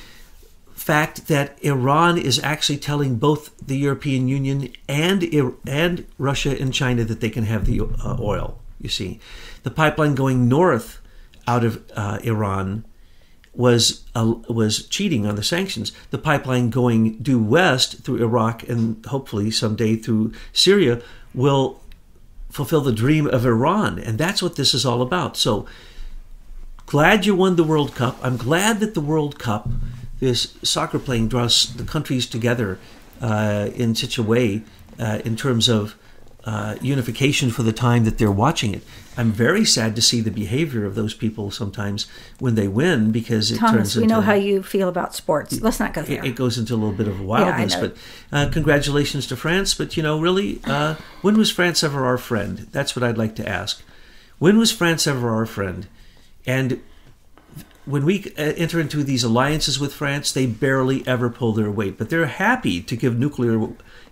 fact 0.73 1.27
that 1.27 1.57
Iran 1.63 2.17
is 2.17 2.39
actually 2.43 2.77
telling 2.77 3.15
both 3.15 3.51
the 3.65 3.77
European 3.77 4.27
Union 4.27 4.71
and 4.87 5.23
and 5.65 6.05
Russia 6.17 6.55
and 6.59 6.73
China 6.73 7.03
that 7.03 7.19
they 7.19 7.29
can 7.29 7.45
have 7.45 7.65
the 7.65 7.81
uh, 7.81 8.17
oil. 8.19 8.59
You 8.79 8.89
see, 8.89 9.19
the 9.63 9.71
pipeline 9.71 10.15
going 10.15 10.47
north 10.47 11.01
out 11.47 11.63
of 11.63 11.83
uh, 11.95 12.19
Iran 12.23 12.85
was 13.53 14.05
uh, 14.15 14.35
was 14.47 14.85
cheating 14.87 15.25
on 15.25 15.35
the 15.35 15.43
sanctions. 15.43 15.91
The 16.11 16.19
pipeline 16.19 16.69
going 16.69 17.17
due 17.17 17.41
west 17.41 18.03
through 18.03 18.17
Iraq 18.17 18.67
and 18.69 19.03
hopefully 19.07 19.49
someday 19.49 19.95
through 19.95 20.33
Syria 20.53 21.01
will 21.33 21.81
fulfill 22.49 22.81
the 22.81 22.91
dream 22.91 23.27
of 23.27 23.45
Iran, 23.45 23.99
and 23.99 24.17
that's 24.17 24.41
what 24.43 24.55
this 24.55 24.73
is 24.73 24.85
all 24.85 25.01
about. 25.01 25.35
So 25.37 25.65
glad 26.88 27.26
you 27.28 27.36
won 27.36 27.56
the 27.56 27.63
World 27.63 27.93
Cup. 27.93 28.17
I'm 28.23 28.38
glad 28.38 28.80
that 28.80 28.95
the 28.95 29.02
World 29.02 29.38
Cup 29.38 29.69
this 30.19 30.58
soccer 30.63 30.97
playing 30.97 31.28
draws 31.28 31.76
the 31.76 31.84
countries 31.84 32.26
together 32.26 32.80
uh, 33.21 33.69
in 33.76 33.93
such 33.93 34.17
a 34.17 34.23
way 34.23 34.63
uh, 35.00 35.19
in 35.23 35.36
terms 35.36 35.69
of 35.69 35.95
uh, 36.43 36.76
unification 36.82 37.52
for 37.52 37.62
the 37.62 37.73
time 37.73 38.06
that 38.06 38.17
they're 38.17 38.32
watching 38.32 38.73
it. 38.73 38.82
I'm 39.17 39.32
very 39.32 39.65
sad 39.65 39.95
to 39.97 40.02
see 40.02 40.21
the 40.21 40.32
behavior 40.32 40.86
of 40.86 40.95
those 40.95 41.13
people 41.13 41.52
sometimes 41.52 42.08
when 42.39 42.56
they 42.56 42.67
win 42.67 43.12
because 43.12 43.52
it 43.52 43.58
Thomas, 43.58 43.93
turns 43.93 43.97
we 43.97 44.08
know 44.08 44.21
how 44.21 44.34
you 44.34 44.63
feel 44.63 44.88
about 44.88 45.13
sports. 45.13 45.60
Let's 45.60 45.80
not 45.80 45.93
go 45.93 46.04
there. 46.04 46.23
It, 46.23 46.30
it 46.30 46.36
goes 46.36 46.58
into 46.58 46.73
a 46.73 46.78
little 46.78 46.95
bit 46.95 47.08
of 47.08 47.19
wildness, 47.19 47.73
know. 47.73 47.82
but 47.82 47.97
uh, 48.32 48.50
congratulations 48.50 49.28
to 49.28 49.36
France. 49.36 49.73
But 49.73 49.97
you 49.97 50.04
know, 50.04 50.19
really, 50.21 50.62
uh, 50.63 50.95
when 51.21 51.38
was 51.38 51.52
France 51.52 51.84
ever 51.84 52.06
our 52.06 52.17
friend? 52.17 52.60
That's 52.71 52.95
what 52.95 53.04
I'd 53.04 53.17
like 53.17 53.36
to 53.36 53.47
ask. 53.47 53.84
When 54.39 54.58
was 54.58 54.71
France 54.71 55.06
ever 55.06 55.30
our 55.30 55.45
friend? 55.45 55.88
And 56.47 56.81
when 57.86 58.05
we 58.05 58.33
uh, 58.38 58.53
enter 58.57 58.79
into 58.79 59.03
these 59.03 59.23
alliances 59.23 59.79
with 59.79 59.93
France, 59.93 60.31
they 60.31 60.45
barely 60.45 61.05
ever 61.07 61.29
pull 61.29 61.53
their 61.53 61.71
weight, 61.71 61.97
but 61.97 62.10
they're 62.10 62.25
happy 62.25 62.81
to 62.81 62.95
give 62.95 63.19
nuclear 63.19 63.69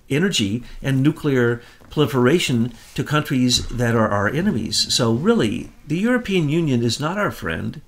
energy 0.09 0.63
and 0.81 1.01
nuclear 1.01 1.61
proliferation 1.89 2.73
to 2.93 3.03
countries 3.03 3.67
that 3.69 3.95
are 3.95 4.09
our 4.09 4.29
enemies. 4.29 4.93
So, 4.93 5.13
really, 5.13 5.71
the 5.87 5.97
European 5.97 6.49
Union 6.49 6.83
is 6.83 6.99
not 6.99 7.17
our 7.17 7.31
friend. 7.31 7.81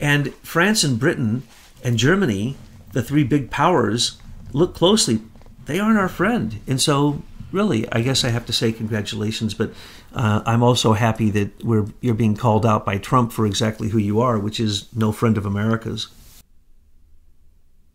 And 0.00 0.34
France 0.36 0.84
and 0.84 0.98
Britain 0.98 1.44
and 1.82 1.96
Germany, 1.96 2.56
the 2.92 3.02
three 3.02 3.24
big 3.24 3.50
powers, 3.50 4.18
look 4.52 4.74
closely, 4.74 5.20
they 5.66 5.78
aren't 5.78 5.98
our 5.98 6.08
friend. 6.08 6.60
And 6.66 6.80
so, 6.80 7.22
really, 7.52 7.90
I 7.90 8.02
guess 8.02 8.24
I 8.24 8.30
have 8.30 8.46
to 8.46 8.52
say 8.52 8.72
congratulations, 8.72 9.54
but 9.54 9.72
uh, 10.16 10.42
I'm 10.46 10.62
also 10.62 10.94
happy 10.94 11.30
that 11.30 11.62
we're, 11.62 11.86
you're 12.00 12.14
being 12.14 12.36
called 12.36 12.64
out 12.64 12.86
by 12.86 12.96
Trump 12.96 13.32
for 13.32 13.46
exactly 13.46 13.90
who 13.90 13.98
you 13.98 14.20
are, 14.20 14.38
which 14.38 14.58
is 14.58 14.88
no 14.94 15.12
friend 15.12 15.36
of 15.36 15.44
America's. 15.44 16.08